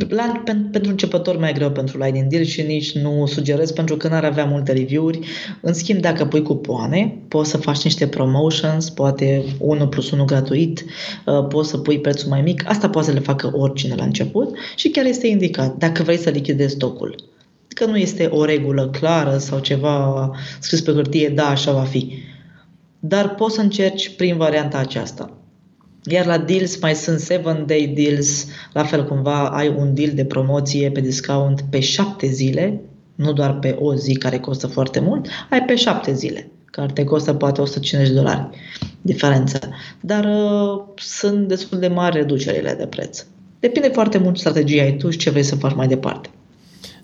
[0.09, 4.23] La, pentru începător mai greu pentru Lightning Deal și nici nu sugerez pentru că n-ar
[4.23, 5.19] avea multe review-uri.
[5.61, 10.86] În schimb, dacă pui cupoane, poți să faci niște promotions, poate 1 plus 1 gratuit,
[11.26, 12.69] uh, poți să pui prețul mai mic.
[12.69, 16.30] Asta poate să le facă oricine la început și chiar este indicat dacă vrei să
[16.30, 17.15] lichidezi stocul
[17.76, 22.13] că nu este o regulă clară sau ceva scris pe hârtie, da, așa va fi.
[22.99, 25.38] Dar poți să încerci prin varianta aceasta.
[26.03, 30.91] Iar la deals mai sunt 7-day deals, la fel cumva ai un deal de promoție
[30.91, 32.82] pe discount pe 7 zile,
[33.15, 37.03] nu doar pe o zi care costă foarte mult, ai pe 7 zile, care te
[37.03, 38.49] costă poate 150 de dolari
[39.01, 39.59] diferență.
[40.01, 43.26] Dar uh, sunt destul de mari reducerile de preț.
[43.59, 46.30] Depinde foarte mult strategia ai tu și ce vrei să faci mai departe.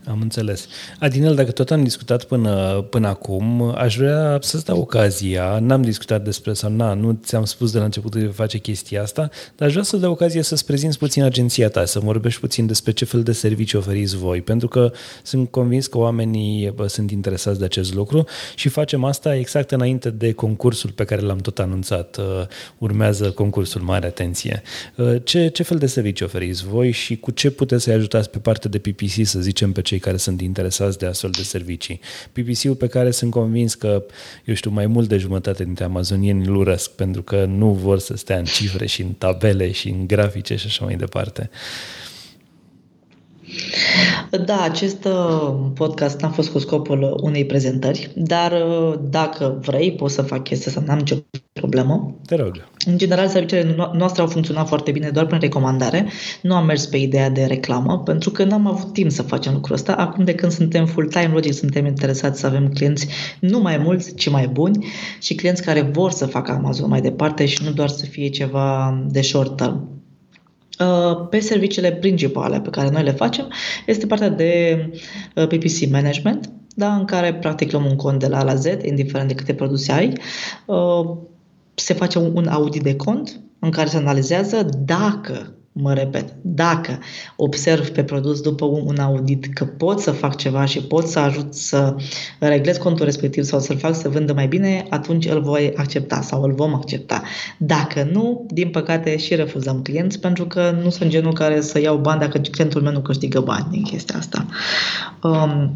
[0.06, 0.68] Am înțeles.
[0.99, 6.24] Adinel, dacă tot am discutat până, până acum, aș vrea să-ți dau ocazia, n-am discutat
[6.24, 9.74] despre sau na, nu ți-am spus de la început că face chestia asta, dar aș
[9.74, 13.24] vrea să-ți dau ocazia să-ți prezinți puțin agenția ta, să vorbești puțin despre ce fel
[13.24, 14.91] de servicii oferiți voi, pentru că
[15.24, 18.26] sunt convins că oamenii bă, sunt interesați de acest lucru
[18.56, 22.18] și facem asta exact înainte de concursul pe care l-am tot anunțat.
[22.18, 22.24] Uh,
[22.78, 24.62] urmează concursul, mare atenție.
[24.95, 28.38] Uh, ce, ce fel de servicii oferiți voi și cu ce puteți să-i ajutați pe
[28.38, 32.00] partea de PPC, să zicem, pe cei care sunt interesați de astfel de servicii.
[32.32, 34.04] PPC-ul pe care sunt convins că,
[34.46, 38.16] eu știu, mai mult de jumătate dintre amazonieni îl urăsc pentru că nu vor să
[38.16, 41.50] stea în cifre și în tabele și în grafice și așa mai departe.
[44.45, 50.14] Da, acest uh, podcast n-a fost cu scopul unei prezentări, dar uh, dacă vrei, poți
[50.14, 51.16] să fac chestia asta, n-am nicio
[51.54, 52.16] problemă.
[52.26, 52.68] Te rog.
[52.86, 56.08] În general, serviciile noastre au funcționat foarte bine doar prin recomandare.
[56.41, 59.76] Nu am mers pe ideea de reclamă, pentru că n-am avut timp să facem lucrul
[59.76, 59.93] ăsta.
[59.93, 63.08] Acum, de când suntem full-time, logic, suntem interesați să avem clienți
[63.39, 64.86] nu mai mulți, ci mai buni
[65.20, 68.97] și clienți care vor să facă Amazon mai departe și nu doar să fie ceva
[69.08, 70.01] de short term.
[70.82, 73.51] Uh, pe serviciile principale pe care noi le facem
[73.86, 74.79] este partea de
[75.36, 78.65] uh, PPC management, da, în care practic luăm un cont de la A la Z,
[78.84, 80.13] indiferent de câte produse ai.
[80.65, 81.17] Uh,
[81.73, 86.99] se face un audit de cont în care se analizează dacă mă repet, dacă
[87.36, 91.53] observ pe produs după un audit că pot să fac ceva și pot să ajut
[91.53, 91.95] să
[92.39, 96.43] reglez contul respectiv sau să-l fac să vândă mai bine, atunci îl voi accepta sau
[96.43, 97.22] îl vom accepta.
[97.57, 101.97] Dacă nu, din păcate și refuzăm clienți pentru că nu sunt genul care să iau
[101.97, 104.45] bani dacă clientul meu nu câștigă bani din chestia asta.
[105.24, 105.72] Um,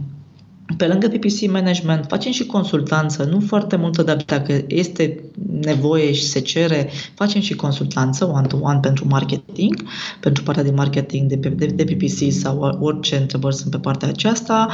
[0.77, 5.23] pe lângă PPC management facem și consultanță, nu foarte multă, dar dacă este
[5.61, 9.83] nevoie și se cere, facem și consultanță one-to-one pentru marketing,
[10.19, 14.69] pentru partea de marketing de, de, de PPC sau orice întrebări sunt pe partea aceasta.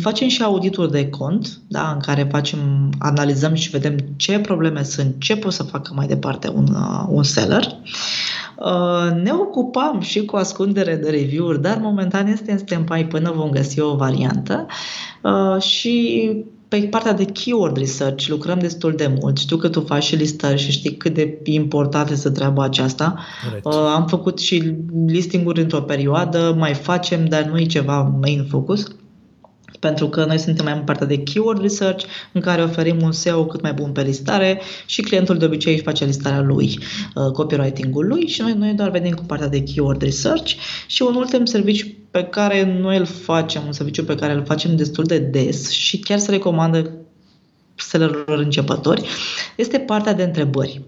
[0.00, 5.14] Facem și audituri de cont, da, în care facem, analizăm și vedem ce probleme sunt,
[5.18, 6.76] ce pot să facă mai departe un,
[7.08, 7.62] un seller.
[7.62, 8.43] Uh,
[9.22, 13.80] ne ocupam și cu ascundere de review-uri, dar momentan este în stand până vom găsi
[13.80, 14.66] o variantă
[15.22, 16.30] uh, și
[16.68, 19.38] pe partea de keyword research lucrăm destul de mult.
[19.38, 23.18] Știu că tu faci și listări și știi cât de importantă este treaba aceasta.
[23.44, 23.64] Correct.
[23.64, 24.74] Uh, am făcut și
[25.06, 28.96] listinguri într-o perioadă, mai facem, dar nu e ceva main focus
[29.84, 33.46] pentru că noi suntem mai în partea de keyword research, în care oferim un SEO
[33.46, 36.78] cât mai bun pe listare și clientul de obicei își face listarea lui,
[37.14, 40.52] uh, copywriting-ul lui și noi, noi doar venim cu partea de keyword research
[40.86, 44.76] și un ultim serviciu pe care noi îl facem, un serviciu pe care îl facem
[44.76, 46.90] destul de des și chiar se recomandă
[47.74, 49.02] sellerilor începători,
[49.56, 50.80] este partea de întrebări.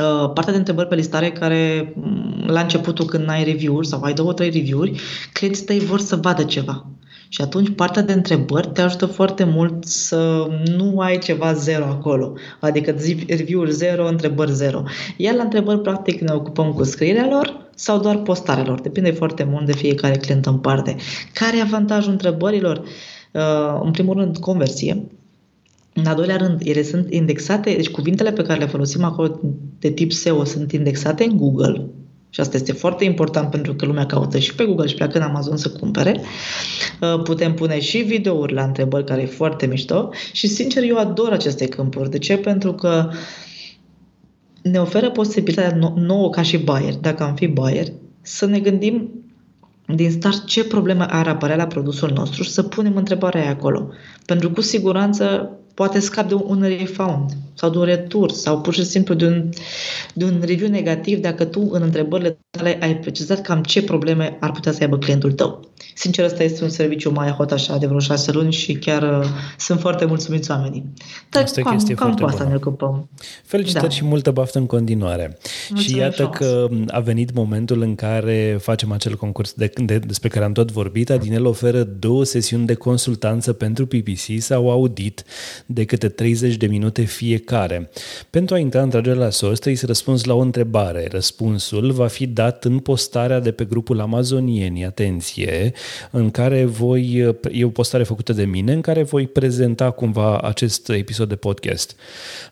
[0.00, 4.12] Uh, partea de întrebări pe listare care mm, la începutul când ai review-uri sau ai
[4.12, 5.00] două, trei review-uri,
[5.32, 6.86] clienții tăi vor să vadă ceva.
[7.32, 12.32] Și atunci partea de întrebări te ajută foarte mult să nu ai ceva zero acolo.
[12.60, 12.94] Adică
[13.28, 14.82] review-uri zero, întrebări zero.
[15.16, 18.80] Iar la întrebări, practic, ne ocupăm cu scrierea lor sau doar postarea lor.
[18.80, 20.96] Depinde foarte mult de fiecare client în parte.
[21.34, 22.78] Care e avantajul întrebărilor?
[23.32, 25.06] Uh, în primul rând, conversie.
[25.94, 29.40] În al doilea rând, ele sunt indexate, deci cuvintele pe care le folosim acolo
[29.78, 31.86] de tip SEO sunt indexate în Google,
[32.34, 35.24] și asta este foarte important pentru că lumea caută și pe Google și pleacă în
[35.24, 36.20] Amazon să cumpere.
[37.00, 41.32] Uh, putem pune și videouri la întrebări care e foarte mișto și sincer eu ador
[41.32, 42.10] aceste câmpuri.
[42.10, 42.36] De ce?
[42.36, 43.10] Pentru că
[44.62, 47.86] ne oferă posibilitatea nouă ca și buyer, dacă am fi buyer,
[48.20, 49.10] să ne gândim
[49.86, 53.88] din start ce probleme ar apărea la produsul nostru și să punem întrebarea aia acolo.
[54.26, 58.74] Pentru că cu siguranță poate scap de un refund sau de un retur sau pur
[58.74, 59.48] și simplu de un,
[60.14, 64.50] de un review negativ dacă tu în întrebările tale ai precizat cam ce probleme ar
[64.50, 65.70] putea să aibă clientul tău.
[65.94, 69.26] Sincer, ăsta este un serviciu mai hot așa de vreo șase luni și chiar uh,
[69.58, 70.92] sunt foarte mulțumiți oamenii.
[71.30, 73.08] Dar asta cam, cam cu asta ne ocupăm.
[73.44, 73.90] Felicitări da.
[73.90, 75.38] și multă baftă în continuare.
[75.68, 76.36] Mulțumim și iată frumos.
[76.36, 80.70] că a venit momentul în care facem acel concurs de, de, despre care am tot
[80.70, 81.10] vorbit.
[81.10, 85.24] Adinel oferă două sesiuni de consultanță pentru PPC sau audit
[85.66, 87.90] de câte 30 de minute fiecare.
[88.30, 91.08] Pentru a intra într la sos, trebuie să răspunzi la o întrebare.
[91.10, 95.72] Răspunsul va fi dat în postarea de pe grupul Amazonieni, atenție,
[96.10, 100.88] în care voi, e o postare făcută de mine, în care voi prezenta cumva acest
[100.88, 101.96] episod de podcast.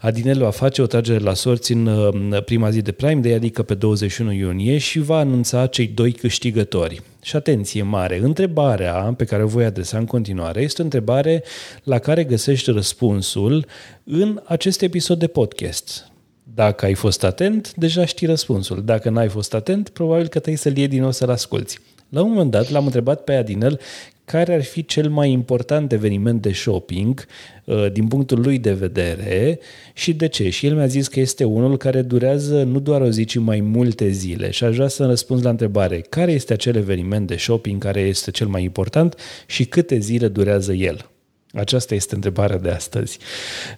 [0.01, 3.75] Adinel va face o tragere la sorți în prima zi de Prime Day, adică pe
[3.75, 7.03] 21 iunie, și va anunța cei doi câștigători.
[7.23, 11.43] Și atenție mare, întrebarea pe care o voi adresa în continuare este o întrebare
[11.83, 12.71] la care găsești
[13.11, 13.67] răspunsul
[14.05, 16.11] în acest episod de podcast.
[16.55, 18.85] Dacă ai fost atent, deja știi răspunsul.
[18.85, 21.79] Dacă n-ai fost atent, probabil că trebuie să-l iei din nou să-l asculți.
[22.09, 23.81] La un moment dat l-am întrebat pe Adinel
[24.25, 27.27] care ar fi cel mai important eveniment de shopping
[27.65, 29.59] uh, din punctul lui de vedere
[29.95, 30.49] și de ce.
[30.51, 33.61] Și el mi-a zis că este unul care durează nu doar o zi, ci mai
[33.61, 34.51] multe zile.
[34.51, 38.31] Și aș vrea să răspuns la întrebare, care este acel eveniment de shopping care este
[38.31, 41.11] cel mai important și câte zile durează el?
[41.53, 43.19] Aceasta este întrebarea de astăzi.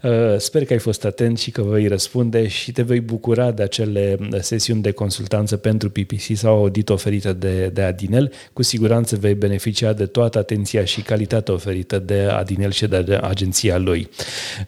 [0.02, 3.62] Uh, sper că ai fost atent și că vei răspunde și te vei bucura de
[3.62, 8.32] acele sesiuni de consultanță pentru PPC sau audit oferite de, de Adinel.
[8.52, 13.78] Cu siguranță vei beneficia de toată atenția și calitatea oferită de Adinel și de agenția
[13.78, 14.08] lui.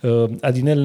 [0.03, 0.81] Uh, Adinel,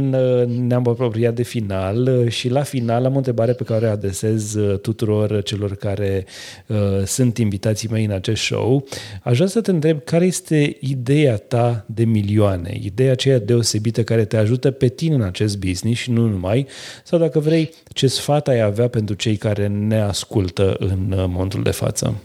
[0.47, 5.43] ne-am apropiat de final și la final am o întrebare pe care o adresez tuturor
[5.43, 6.25] celor care
[6.67, 8.87] uh, sunt invitații mei în acest show.
[9.23, 12.79] Aș vrea să te întreb care este ideea ta de milioane.
[12.81, 16.67] Ideea aceea deosebită care te ajută pe tine în acest business și nu numai,
[17.03, 21.63] sau dacă vrei, ce sfat ai avea pentru cei care ne ascultă în uh, momentul
[21.63, 22.15] de față?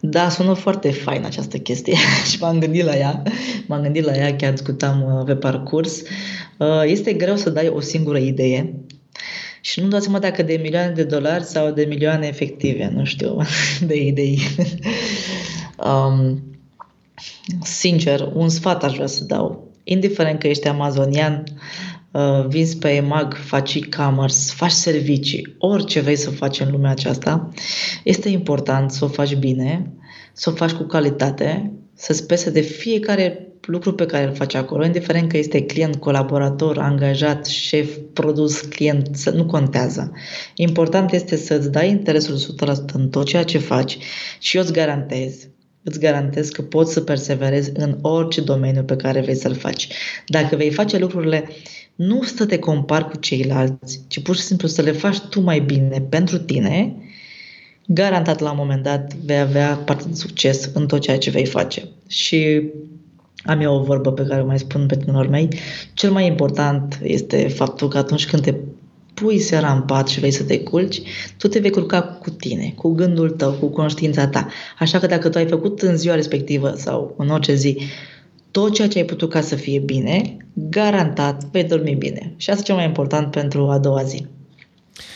[0.00, 1.96] Da, sună foarte fain această chestie
[2.30, 3.22] și m-am gândit la ea.
[3.66, 6.02] M-am gândit la ea, chiar discutam uh, pe parcurs.
[6.58, 8.74] Uh, este greu să dai o singură idee
[9.60, 13.36] și nu dați seama dacă de milioane de dolari sau de milioane efective, nu știu,
[13.88, 14.40] de idei.
[15.88, 16.42] um,
[17.62, 19.68] sincer, un sfat aș vrea să dau.
[19.84, 21.44] Indiferent că ești amazonian,
[22.10, 27.48] uh, vinzi pe EMAG, faci e-commerce, faci servicii, orice vrei să faci în lumea aceasta,
[28.04, 29.92] este important să o faci bine,
[30.32, 34.84] să o faci cu calitate, să-ți pese de fiecare lucru pe care îl faci acolo,
[34.84, 40.12] indiferent că este client, colaborator, angajat, șef, produs, client, nu contează.
[40.54, 42.56] Important este să-ți dai interesul
[42.90, 43.98] 100% în tot ceea ce faci
[44.38, 45.48] și eu îți garantez
[45.90, 49.88] îți garantez că poți să perseverezi în orice domeniu pe care vei să-l faci.
[50.26, 51.48] Dacă vei face lucrurile,
[51.94, 55.60] nu să te compari cu ceilalți, ci pur și simplu să le faci tu mai
[55.60, 56.96] bine pentru tine,
[57.86, 61.46] garantat la un moment dat vei avea parte de succes în tot ceea ce vei
[61.46, 61.88] face.
[62.08, 62.62] Și
[63.42, 65.48] am eu o vorbă pe care o mai spun pe mei.
[65.94, 68.54] Cel mai important este faptul că atunci când te
[69.20, 71.02] pui seara în pat și vei să te culci,
[71.38, 74.48] tu te vei culca cu tine, cu gândul tău, cu conștiința ta.
[74.78, 77.78] Așa că dacă tu ai făcut în ziua respectivă sau în orice zi
[78.50, 82.34] tot ceea ce ai putut ca să fie bine, garantat vei dormi bine.
[82.36, 84.26] Și asta e cel mai important pentru a doua zi.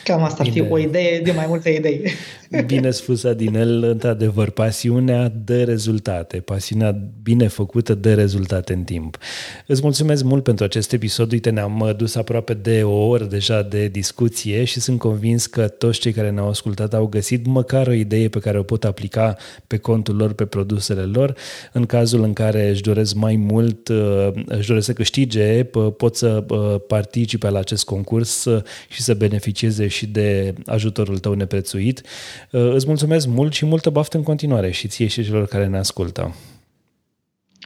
[0.05, 2.03] Cam asta ar fi o idee de mai multe idei.
[2.67, 9.19] Bine spus, Adinel, într-adevăr, pasiunea de rezultate, pasiunea bine făcută de rezultate în timp.
[9.67, 13.89] Îți mulțumesc mult pentru acest episod, uite, ne-am dus aproape de o oră deja de
[13.89, 18.29] discuție și sunt convins că toți cei care ne-au ascultat au găsit măcar o idee
[18.29, 21.35] pe care o pot aplica pe contul lor, pe produsele lor.
[21.73, 25.65] În cazul în care își doresc mai mult, uh, își doresc să câștige,
[25.97, 31.33] pot să uh, participe la acest concurs uh, și să beneficieze și de ajutorul tău
[31.33, 32.03] neprețuit.
[32.51, 35.79] Uh, îți mulțumesc mult și multă baftă în continuare și ție și celor care ne
[35.79, 36.35] ascultă.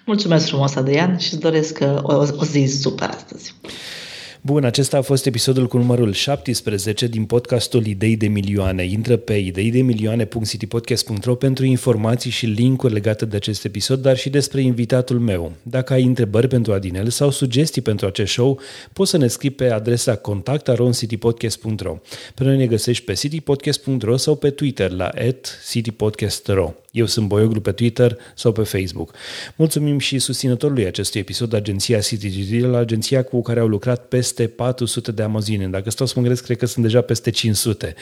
[0.04, 3.54] Mulțumesc frumos, Adrian, și îți doresc uh, o, o zi super astăzi.
[4.40, 8.84] Bun, acesta a fost episodul cu numărul 17 din podcastul Idei de Milioane.
[8.84, 15.18] Intră pe ideidemilioane.citypodcast.ro pentru informații și linkuri legate de acest episod, dar și despre invitatul
[15.18, 15.52] meu.
[15.62, 18.60] Dacă ai întrebări pentru Adinel sau sugestii pentru acest show,
[18.92, 21.98] poți să ne scrii pe adresa contactaroncitypodcast.ro.
[22.34, 25.10] Pe noi ne găsești pe citypodcast.ro sau pe Twitter la
[25.70, 26.72] citypodcast.ro.
[26.98, 29.14] Eu sunt Boioglu pe Twitter sau pe Facebook.
[29.56, 35.12] Mulțumim și susținătorului acestui episod, agenția CityGD, la agenția cu care au lucrat peste 400
[35.12, 35.68] de amazine.
[35.68, 37.94] Dacă stau să mă gândesc, cred că sunt deja peste 500.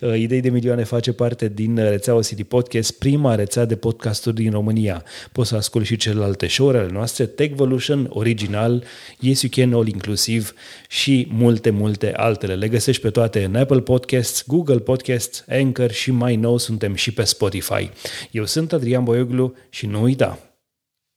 [0.00, 4.50] Uh, Idei de milioane face parte din rețeaua City Podcast, prima rețea de podcasturi din
[4.50, 5.04] România.
[5.32, 8.84] Poți să asculti și celelalte show-urile noastre, Techvolution, Original,
[9.18, 10.46] Yes You Can All Inclusive
[10.88, 12.54] și multe, multe altele.
[12.54, 17.12] Le găsești pe toate în Apple Podcasts, Google Podcasts, Anchor și mai nou suntem și
[17.12, 17.90] pe Spotify.
[18.30, 20.38] Eu eu sunt Adrian Boioglu și nu uita,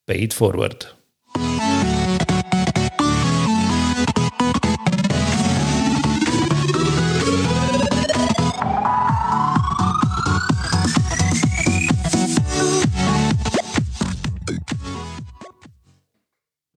[0.03, 0.95] paid forward!